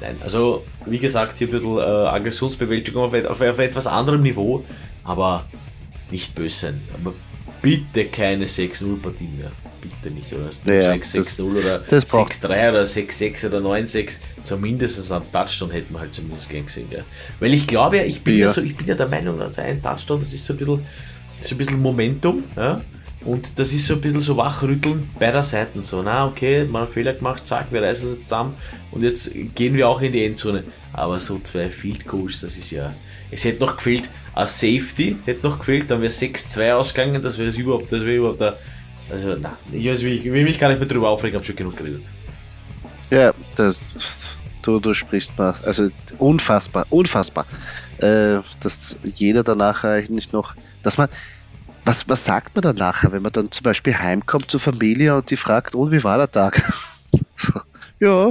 Nein, 0.00 0.16
also, 0.22 0.64
wie 0.86 0.98
gesagt, 0.98 1.38
hier 1.38 1.48
ein 1.48 1.50
bisschen 1.50 1.78
äh, 1.78 1.80
Aggressionsbewältigung 1.80 3.04
auf, 3.04 3.14
auf, 3.14 3.40
auf 3.40 3.58
etwas 3.58 3.86
anderem 3.86 4.22
Niveau, 4.22 4.64
aber 5.04 5.44
nicht 6.10 6.34
böse 6.34 6.66
sein, 6.66 6.80
aber 6.94 7.14
bitte 7.62 8.06
keine 8.06 8.46
6-0-Partien 8.46 9.38
mehr. 9.38 9.52
Bitte 9.80 10.14
nicht, 10.14 10.32
oder? 10.32 10.50
Ja, 10.72 10.92
6-6-0 10.92 11.42
oder 11.42 11.82
6-3 11.84 12.44
oder 12.44 12.82
6-6 12.82 13.46
oder 13.46 13.58
9-6. 13.58 14.18
Zumindest 14.42 15.12
einen 15.12 15.32
Touchdown 15.32 15.70
hätten 15.70 15.94
wir 15.94 16.00
halt 16.00 16.14
zumindest 16.14 16.48
gern 16.48 16.66
gesehen. 16.66 16.88
Gell? 16.90 17.04
Weil 17.40 17.54
ich 17.54 17.66
glaube 17.66 17.98
ja, 17.98 18.04
ich 18.04 18.22
bin 18.22 18.38
ja. 18.38 18.46
ja. 18.46 18.52
so, 18.52 18.62
ich 18.62 18.76
bin 18.76 18.86
ja 18.86 18.94
der 18.94 19.08
Meinung, 19.08 19.40
also 19.40 19.62
ein 19.62 19.82
Touchdown, 19.82 20.20
das 20.20 20.32
ist 20.32 20.44
so 20.44 20.54
ein 20.54 20.56
bisschen, 20.56 20.86
so 21.40 21.54
ein 21.54 21.58
bisschen 21.58 21.80
Momentum, 21.80 22.44
ja? 22.56 22.80
Und 23.26 23.58
das 23.58 23.72
ist 23.72 23.86
so 23.86 23.94
ein 23.94 24.00
bisschen 24.00 24.20
so 24.20 24.36
wachrütteln 24.36 25.10
beider 25.18 25.42
Seiten. 25.42 25.82
So, 25.82 26.00
na 26.00 26.26
okay, 26.26 26.64
man 26.64 26.82
hat 26.82 26.92
Fehler 26.92 27.12
gemacht, 27.12 27.44
zack, 27.44 27.72
wir 27.72 27.82
reißen 27.82 28.12
uns 28.12 28.22
zusammen 28.22 28.54
und 28.92 29.02
jetzt 29.02 29.32
gehen 29.54 29.74
wir 29.74 29.88
auch 29.88 30.00
in 30.00 30.12
die 30.12 30.24
Endzone. 30.24 30.62
Aber 30.92 31.18
so 31.18 31.40
zwei 31.40 31.68
Field 31.70 32.06
Goals, 32.06 32.40
das 32.40 32.56
ist 32.56 32.70
ja. 32.70 32.94
Es 33.28 33.44
hätte 33.44 33.64
noch 33.64 33.76
gefehlt, 33.76 34.08
ein 34.34 34.46
Safety 34.46 35.16
hätte 35.24 35.44
noch 35.44 35.58
gefehlt, 35.58 35.90
dann 35.90 36.00
wäre 36.00 36.12
6-2 36.12 36.72
ausgegangen, 36.72 37.20
das 37.20 37.36
wäre 37.36 37.50
überhaupt, 37.50 37.90
das 37.90 38.02
wäre 38.02 38.16
überhaupt 38.16 38.40
da. 38.40 38.56
Also, 39.10 39.36
na, 39.40 39.58
ich, 39.72 39.86
weiß, 39.86 40.02
ich 40.02 40.24
will 40.24 40.44
mich 40.44 40.58
gar 40.60 40.68
nicht 40.68 40.78
mehr 40.78 40.88
drüber 40.88 41.08
aufregen, 41.08 41.36
habe 41.36 41.44
schon 41.44 41.56
genug 41.56 41.76
geredet. 41.76 42.04
Ja, 43.10 43.34
das, 43.56 43.92
du, 44.62 44.78
du 44.78 44.94
sprichst 44.94 45.36
mal, 45.36 45.54
also 45.64 45.88
unfassbar, 46.18 46.86
unfassbar, 46.90 47.46
äh, 47.98 48.38
dass 48.60 48.94
jeder 49.16 49.42
danach 49.42 49.82
eigentlich 49.82 50.30
noch, 50.32 50.54
dass 50.84 50.96
man, 50.96 51.08
was, 51.86 52.08
was 52.08 52.24
sagt 52.24 52.54
man 52.54 52.62
dann 52.62 52.76
nachher, 52.76 53.12
wenn 53.12 53.22
man 53.22 53.32
dann 53.32 53.50
zum 53.50 53.62
Beispiel 53.62 53.96
heimkommt 53.96 54.50
zur 54.50 54.60
Familie 54.60 55.16
und 55.16 55.30
die 55.30 55.36
fragt, 55.36 55.74
und 55.74 55.92
wie 55.92 56.02
war 56.04 56.18
der 56.18 56.30
Tag? 56.30 56.60
so, 57.36 57.52
ja, 58.00 58.30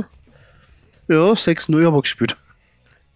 ja, 1.08 1.32
6-0 1.32 1.86
haben 1.86 1.96
wir 1.96 2.02
gespielt. 2.02 2.36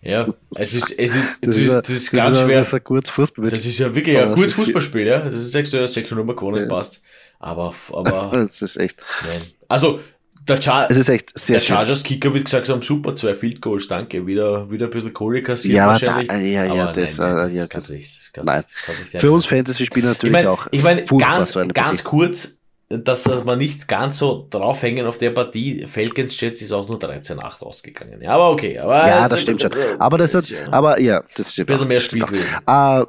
Ja, 0.02 0.34
es 0.56 0.74
ist, 0.74 0.98
es 0.98 1.14
ist, 1.14 1.38
das, 1.42 1.58
ist, 1.58 1.70
das 1.70 1.90
ist 1.90 2.12
ganz 2.12 2.30
das 2.30 2.40
ist, 2.40 2.46
schwer. 2.46 2.58
Das 2.58 2.68
ist 2.68 2.74
ein 2.74 2.84
gutes 2.86 3.10
Fußballspiel. 3.10 3.50
Das 3.50 3.66
ist 3.66 3.78
ja 3.80 3.94
wirklich 3.94 4.18
ein 4.18 4.32
gutes 4.34 4.54
Fußballspiel, 4.54 5.08
ja. 5.08 5.20
Das 5.20 5.34
ist 5.34 5.52
6 5.52 5.72
6 5.72 6.12
Nummer 6.12 6.36
gewonnen, 6.36 6.64
ja. 6.64 6.70
passt. 6.70 7.02
Aber, 7.40 7.74
aber. 7.92 8.30
das 8.32 8.62
ist 8.62 8.78
echt. 8.78 9.04
Nein. 9.28 9.42
Also, 9.68 10.00
der, 10.48 10.62
Char 10.62 10.90
es 10.90 10.98
ist 10.98 11.10
echt 11.10 11.38
sehr 11.38 11.60
der 11.60 11.66
Chargers 11.66 12.04
Kicker 12.04 12.34
wird 12.34 12.46
gesagt 12.46 12.70
haben, 12.70 12.82
super, 12.82 13.16
zwei 13.16 13.36
Field 13.36 13.62
Goals, 13.62 13.88
danke. 13.88 14.26
Wieder, 14.26 14.70
wieder 14.70 14.86
ein 14.86 14.92
bisschen 14.92 15.14
Kohle 15.14 15.44
kassiert 15.44 15.76
ja, 15.76 15.88
wahrscheinlich. 15.88 16.28
Da, 16.28 16.38
ja, 16.38 16.66
ja, 16.66 16.92
das, 16.92 17.18
nein, 17.18 17.36
nein, 17.36 17.50
äh, 17.50 17.54
ja, 17.56 17.62
das, 17.68 17.70
das, 17.70 17.90
nicht, 17.90 18.32
das 18.34 18.46
nein. 18.46 18.64
Nicht, 18.88 19.22
Für 19.22 19.32
uns 19.32 19.46
Fantasy-Spieler 19.46 20.10
natürlich 20.10 20.38
ich 20.38 20.44
mein, 20.44 20.48
auch. 20.48 20.68
Ich 20.72 20.84
meine, 20.84 21.04
ganz, 21.04 21.52
so 21.52 21.68
ganz 21.68 22.04
kurz, 22.04 22.60
dass 22.90 23.26
man 23.26 23.60
nicht 23.60 23.88
ganz 23.88 24.18
so 24.18 24.48
draufhängen 24.50 25.06
auf 25.06 25.20
der 25.20 25.30
Partie. 25.30 25.86
Falcons 25.86 26.40
Jets 26.40 26.62
ist 26.62 26.72
auch 26.72 26.88
nur 26.88 26.98
13-8 26.98 27.62
ausgegangen. 27.62 28.22
Ja, 28.22 28.32
aber 28.32 28.50
okay. 28.50 28.80
Aber 28.80 29.08
ja, 29.08 29.30
das 29.30 29.42
stimmt 29.42 29.62
schon. 29.62 29.72
Aber 30.00 30.18
das 30.18 30.34
hat, 30.34 30.46
aber 30.72 31.00
ja, 31.00 31.24
das 31.36 31.54
stimmt. 31.54 31.70
Ein 31.70 31.78
bisschen 31.78 31.88
mehr 31.88 32.02
Spiel. 32.02 32.24
Uh, 32.68 33.06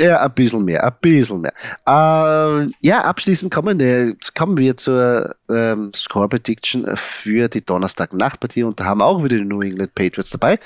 ja, 0.00 0.20
ein 0.20 0.32
bisschen 0.32 0.64
mehr, 0.64 0.84
ein 0.84 0.92
bisschen 1.00 1.40
mehr. 1.40 1.52
Uh, 1.88 2.70
ja, 2.82 3.02
abschließend 3.02 3.52
kommen, 3.52 3.80
äh, 3.80 4.14
kommen 4.36 4.56
wir 4.56 4.76
zur 4.76 5.34
ähm, 5.50 5.90
Score 5.94 6.28
Prediction 6.28 6.86
für 6.96 7.48
die 7.48 7.64
Donnerstag-Nachtpartie 7.64 8.62
und 8.62 8.78
da 8.78 8.84
haben 8.84 9.02
auch 9.02 9.24
wieder 9.24 9.36
die 9.36 9.44
New 9.44 9.60
England 9.60 9.94
Patriots 9.96 10.30
dabei. 10.30 10.60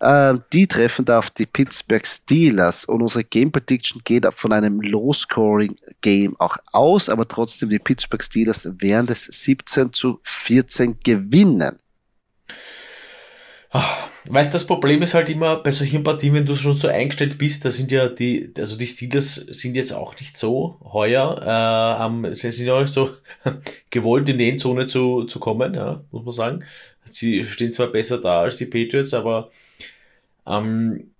Äh, 0.00 0.34
die 0.52 0.66
treffen 0.66 1.06
da 1.06 1.18
auf 1.18 1.30
die 1.30 1.46
Pittsburgh 1.46 2.06
Steelers 2.06 2.84
und 2.84 3.00
unsere 3.00 3.24
Game 3.24 3.50
Prediction 3.50 4.02
geht 4.04 4.26
von 4.34 4.52
einem 4.52 4.82
Low-Scoring-Game 4.82 6.38
auch 6.38 6.58
aus, 6.72 7.08
aber 7.08 7.26
trotzdem 7.26 7.70
die 7.70 7.78
Pittsburgh 7.78 8.22
Steelers 8.22 8.68
werden 8.78 9.06
es 9.10 9.24
17 9.24 9.94
zu 9.94 10.20
14 10.22 11.00
gewinnen. 11.02 11.78
Ach, 13.70 14.08
weißt 14.28 14.52
das 14.52 14.66
Problem 14.66 15.02
ist 15.02 15.14
halt 15.14 15.30
immer 15.30 15.56
bei 15.56 15.70
solchen 15.72 16.02
Partien, 16.04 16.34
wenn 16.34 16.46
du 16.46 16.54
schon 16.54 16.74
so 16.74 16.88
eingestellt 16.88 17.38
bist, 17.38 17.64
da 17.64 17.70
sind 17.70 17.92
ja 17.92 18.08
die, 18.08 18.52
also 18.58 18.76
die 18.78 18.86
Steelers 18.86 19.34
sind 19.34 19.74
jetzt 19.74 19.92
auch 19.92 20.18
nicht 20.18 20.36
so 20.36 20.78
heuer, 20.92 21.40
äh, 21.42 21.46
haben, 21.46 22.34
sie 22.34 22.50
sind 22.50 22.66
ja 22.66 22.74
auch 22.74 22.80
nicht 22.80 22.94
so 22.94 23.10
gewollt 23.90 24.28
in 24.28 24.38
die 24.38 24.48
Endzone 24.48 24.86
zu, 24.86 25.24
zu 25.24 25.38
kommen, 25.40 25.74
ja, 25.74 26.02
muss 26.10 26.24
man 26.24 26.32
sagen. 26.32 26.64
Sie 27.04 27.44
stehen 27.44 27.72
zwar 27.72 27.88
besser 27.88 28.20
da 28.20 28.40
als 28.42 28.56
die 28.56 28.66
Patriots, 28.66 29.14
aber 29.14 29.50
ähm, 30.46 31.10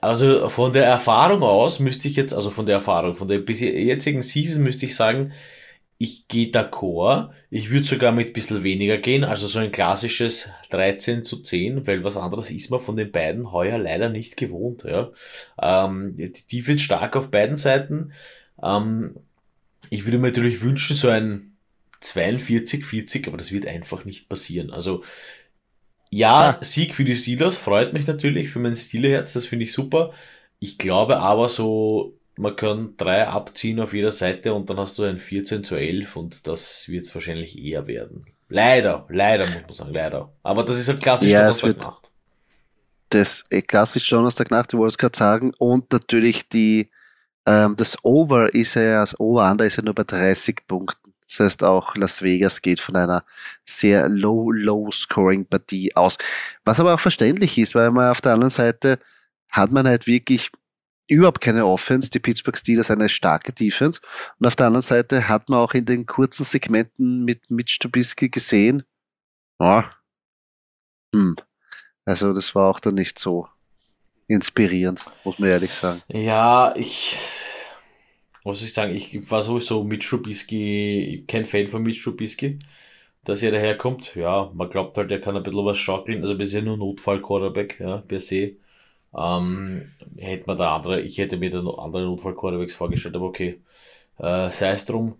also 0.00 0.48
von 0.48 0.72
der 0.72 0.86
Erfahrung 0.86 1.42
aus 1.42 1.80
müsste 1.80 2.08
ich 2.08 2.16
jetzt, 2.16 2.34
also 2.34 2.50
von 2.50 2.66
der 2.66 2.76
Erfahrung, 2.76 3.14
von 3.14 3.28
der 3.28 3.38
bis 3.38 3.60
jetzigen 3.60 4.22
Season 4.22 4.62
müsste 4.62 4.86
ich 4.86 4.94
sagen, 4.94 5.32
ich 5.98 6.28
gehe 6.28 6.50
d'accord. 6.50 7.30
Ich 7.50 7.70
würde 7.70 7.86
sogar 7.86 8.12
mit 8.12 8.28
ein 8.28 8.32
bisschen 8.32 8.62
weniger 8.62 8.98
gehen, 8.98 9.24
also 9.24 9.46
so 9.46 9.58
ein 9.58 9.72
klassisches 9.72 10.50
13 10.70 11.24
zu 11.24 11.42
10, 11.42 11.86
weil 11.86 12.04
was 12.04 12.16
anderes 12.16 12.50
ist 12.50 12.70
man 12.70 12.80
von 12.80 12.96
den 12.96 13.10
beiden 13.10 13.50
heuer 13.52 13.78
leider 13.78 14.10
nicht 14.10 14.36
gewohnt. 14.36 14.84
Ja. 14.84 15.10
Ähm, 15.60 16.16
die 16.16 16.66
wird 16.66 16.80
stark 16.80 17.16
auf 17.16 17.30
beiden 17.30 17.56
Seiten. 17.56 18.12
Ähm, 18.62 19.16
ich 19.88 20.04
würde 20.04 20.18
mir 20.18 20.28
natürlich 20.28 20.60
wünschen, 20.62 20.96
so 20.96 21.08
ein 21.08 21.56
42, 22.00 22.84
40, 22.84 23.28
aber 23.28 23.38
das 23.38 23.52
wird 23.52 23.66
einfach 23.66 24.04
nicht 24.04 24.28
passieren. 24.28 24.70
Also 24.70 25.02
ja, 26.10 26.58
Sieg 26.60 26.94
für 26.94 27.04
die 27.04 27.16
Steelers 27.16 27.56
freut 27.56 27.92
mich 27.92 28.06
natürlich 28.06 28.50
für 28.50 28.58
mein 28.60 28.76
Steelerherz, 28.76 29.32
das 29.32 29.46
finde 29.46 29.64
ich 29.64 29.72
super. 29.72 30.12
Ich 30.58 30.78
glaube 30.78 31.18
aber 31.18 31.48
so, 31.48 32.14
man 32.38 32.54
kann 32.54 32.94
drei 32.96 33.26
abziehen 33.26 33.80
auf 33.80 33.94
jeder 33.94 34.10
Seite 34.10 34.52
und 34.52 34.68
dann 34.68 34.78
hast 34.78 34.98
du 34.98 35.04
ein 35.04 35.18
14 35.18 35.64
zu 35.64 35.76
11 35.76 36.16
und 36.16 36.46
das 36.46 36.88
wird 36.88 37.04
es 37.04 37.14
wahrscheinlich 37.14 37.58
eher 37.58 37.86
werden. 37.86 38.26
Leider, 38.48 39.06
leider 39.08 39.46
muss 39.46 39.62
man 39.62 39.74
sagen, 39.74 39.94
leider. 39.94 40.32
Aber 40.42 40.62
das 40.64 40.78
ist 40.78 40.88
halt 40.88 41.02
klassisch 41.02 41.30
ja, 41.30 41.40
Donnerstagnacht. 41.40 42.10
Das 43.08 43.44
äh, 43.50 43.62
klassisch 43.62 44.08
Donnerstagnacht, 44.08 44.72
ich 44.72 44.78
wollte 44.78 44.90
es 44.90 44.98
gerade 44.98 45.16
sagen. 45.16 45.52
Und 45.58 45.92
natürlich 45.92 46.48
die, 46.48 46.90
ähm, 47.46 47.74
das 47.76 47.96
Over 48.04 48.54
ist 48.54 48.74
ja, 48.74 49.00
das 49.00 49.18
Over-Under 49.18 49.64
ist 49.66 49.76
ja 49.76 49.82
nur 49.82 49.94
bei 49.94 50.04
30 50.04 50.66
Punkten. 50.66 51.14
Das 51.26 51.40
heißt 51.40 51.64
auch 51.64 51.96
Las 51.96 52.22
Vegas 52.22 52.62
geht 52.62 52.78
von 52.78 52.94
einer 52.94 53.24
sehr 53.64 54.08
low, 54.08 54.52
low 54.52 54.90
scoring 54.92 55.44
Partie 55.44 55.94
aus. 55.96 56.18
Was 56.64 56.78
aber 56.78 56.94
auch 56.94 57.00
verständlich 57.00 57.58
ist, 57.58 57.74
weil 57.74 57.90
man 57.90 58.10
auf 58.10 58.20
der 58.20 58.34
anderen 58.34 58.50
Seite 58.50 59.00
hat 59.50 59.72
man 59.72 59.88
halt 59.88 60.06
wirklich 60.06 60.52
überhaupt 61.08 61.40
keine 61.40 61.66
Offense. 61.66 62.10
Die 62.10 62.18
Pittsburgh 62.18 62.56
Steelers 62.56 62.90
eine 62.90 63.08
starke 63.08 63.52
Defense. 63.52 64.00
Und 64.38 64.46
auf 64.46 64.56
der 64.56 64.66
anderen 64.66 64.82
Seite 64.82 65.28
hat 65.28 65.48
man 65.48 65.60
auch 65.60 65.74
in 65.74 65.84
den 65.84 66.06
kurzen 66.06 66.44
Segmenten 66.44 67.24
mit 67.24 67.50
Mitch 67.50 67.78
Trubisky 67.78 68.28
gesehen, 68.28 68.82
ja, 69.58 69.90
hm, 71.14 71.36
also 72.04 72.32
das 72.32 72.54
war 72.54 72.70
auch 72.70 72.80
dann 72.80 72.94
nicht 72.94 73.18
so 73.18 73.48
inspirierend, 74.28 75.04
muss 75.24 75.38
man 75.38 75.50
ehrlich 75.50 75.72
sagen. 75.72 76.02
Ja, 76.08 76.74
ich 76.76 77.16
soll 78.44 78.54
ich 78.54 78.72
sagen, 78.72 78.94
ich 78.94 79.30
war 79.30 79.42
sowieso 79.42 79.82
mit 79.82 80.02
Trubisky, 80.02 81.24
kein 81.26 81.46
Fan 81.46 81.68
von 81.68 81.82
Mitch 81.82 82.02
Trubisky, 82.02 82.58
dass 83.24 83.42
er 83.42 83.50
daherkommt. 83.50 84.14
Ja, 84.14 84.50
man 84.54 84.70
glaubt 84.70 84.96
halt, 84.98 85.10
er 85.10 85.20
kann 85.20 85.36
ein 85.36 85.42
bisschen 85.42 85.64
was 85.64 85.78
schaukeln, 85.78 86.20
also 86.22 86.36
bisher 86.36 86.62
nur 86.62 86.76
Notfall-Quarterback, 86.76 87.80
ja, 87.80 87.98
per 87.98 88.20
se. 88.20 88.56
Ähm, 89.16 89.86
hätte 90.18 90.44
man 90.46 90.58
da 90.58 90.76
andere, 90.76 91.00
ich 91.00 91.18
hätte 91.18 91.38
mir 91.38 91.50
da 91.50 91.62
noch 91.62 91.78
andere 91.78 92.04
Notfall-Quarterbacks 92.04 92.74
vorgestellt, 92.74 93.16
aber 93.16 93.26
okay. 93.26 93.60
Äh, 94.18 94.50
sei 94.50 94.70
es 94.70 94.86
drum, 94.86 95.16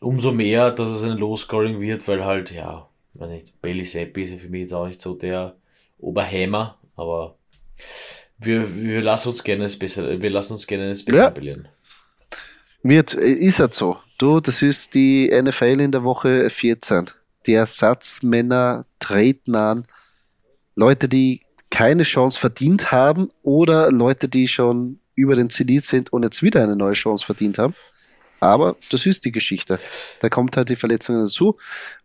umso 0.00 0.32
mehr, 0.32 0.70
dass 0.70 0.90
es 0.90 1.02
ein 1.02 1.16
Low-Scoring 1.16 1.80
wird, 1.80 2.06
weil 2.08 2.24
halt, 2.24 2.52
ja, 2.52 2.88
weiß 3.14 3.30
nicht, 3.30 3.60
Bailey 3.60 3.84
Seppi 3.84 4.22
ist 4.22 4.32
ja 4.32 4.38
für 4.38 4.48
mich 4.48 4.62
jetzt 4.62 4.74
auch 4.74 4.86
nicht 4.86 5.00
so 5.00 5.14
der 5.14 5.54
Oberheimer, 5.98 6.78
aber 6.96 7.36
wir, 8.38 8.74
wir 8.76 9.02
lassen 9.02 9.28
uns 9.28 9.44
gerne 9.44 9.64
es 9.64 9.78
besser, 9.78 10.20
wir 10.20 10.30
lassen 10.30 10.54
uns 10.54 10.66
gerne 10.66 10.90
es 10.90 11.04
besser 11.04 11.18
ja. 11.18 11.26
appellieren. 11.28 11.68
Wird, 12.82 13.14
ist 13.14 13.60
halt 13.60 13.74
so. 13.74 13.98
Du, 14.18 14.40
das 14.40 14.60
ist 14.60 14.94
die 14.94 15.30
NFL 15.32 15.80
in 15.80 15.92
der 15.92 16.02
Woche 16.02 16.50
14. 16.50 17.10
Die 17.46 17.54
Ersatzmänner 17.54 18.86
treten 18.98 19.54
an. 19.54 19.86
Leute, 20.74 21.08
die 21.08 21.40
keine 21.72 22.04
Chance 22.04 22.38
verdient 22.38 22.92
haben 22.92 23.30
oder 23.42 23.90
Leute, 23.90 24.28
die 24.28 24.46
schon 24.46 25.00
über 25.14 25.34
den 25.34 25.50
Zenit 25.50 25.84
sind 25.84 26.12
und 26.12 26.22
jetzt 26.22 26.42
wieder 26.42 26.62
eine 26.62 26.76
neue 26.76 26.92
Chance 26.92 27.24
verdient 27.24 27.58
haben. 27.58 27.74
Aber 28.40 28.76
das 28.90 29.06
ist 29.06 29.24
die 29.24 29.32
Geschichte. 29.32 29.78
Da 30.20 30.28
kommt 30.28 30.56
halt 30.56 30.68
die 30.68 30.76
Verletzung 30.76 31.16
dazu 31.16 31.56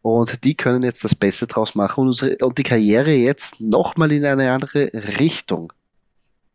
und 0.01 0.43
die 0.43 0.55
können 0.55 0.83
jetzt 0.83 1.03
das 1.03 1.15
Beste 1.15 1.47
draus 1.47 1.75
machen 1.75 2.01
und, 2.01 2.07
unsere, 2.09 2.37
und 2.45 2.57
die 2.57 2.63
Karriere 2.63 3.11
jetzt 3.11 3.59
nochmal 3.59 4.11
in 4.11 4.23
eine 4.25 4.51
andere 4.51 4.89
Richtung 5.19 5.73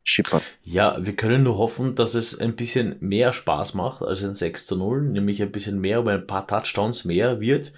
schippern. 0.04 0.42
Ja, 0.64 0.96
wir 1.04 1.14
können 1.14 1.44
nur 1.44 1.58
hoffen, 1.58 1.94
dass 1.94 2.14
es 2.14 2.38
ein 2.38 2.56
bisschen 2.56 2.96
mehr 3.00 3.32
Spaß 3.32 3.74
macht 3.74 4.02
als 4.02 4.22
ein 4.22 4.34
6 4.34 4.66
zu 4.66 4.76
0, 4.76 5.02
nämlich 5.02 5.42
ein 5.42 5.52
bisschen 5.52 5.80
mehr, 5.80 5.98
aber 5.98 6.12
ein 6.12 6.26
paar 6.26 6.46
Touchdowns 6.46 7.04
mehr 7.04 7.40
wird. 7.40 7.72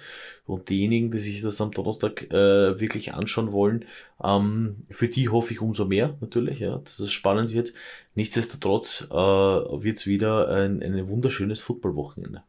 Und 0.47 0.69
diejenigen, 0.69 1.09
die 1.11 1.17
sich 1.17 1.41
das 1.41 1.59
am 1.59 1.71
Donnerstag 1.71 2.29
äh, 2.31 2.79
wirklich 2.79 3.13
anschauen 3.13 3.51
wollen, 3.51 3.85
ähm, 4.23 4.85
für 4.91 5.07
die 5.07 5.29
hoffe 5.29 5.53
ich 5.53 5.61
umso 5.61 5.85
mehr 5.85 6.17
natürlich, 6.21 6.59
ja, 6.59 6.77
dass 6.77 6.99
es 6.99 7.11
spannend 7.11 7.51
wird. 7.51 7.73
Nichtsdestotrotz 8.13 9.07
äh, 9.09 9.15
wird 9.15 9.97
es 9.97 10.05
wieder 10.05 10.49
ein, 10.49 10.83
ein 10.83 11.07
wunderschönes 11.07 11.61
Footballwochenende. 11.61 12.43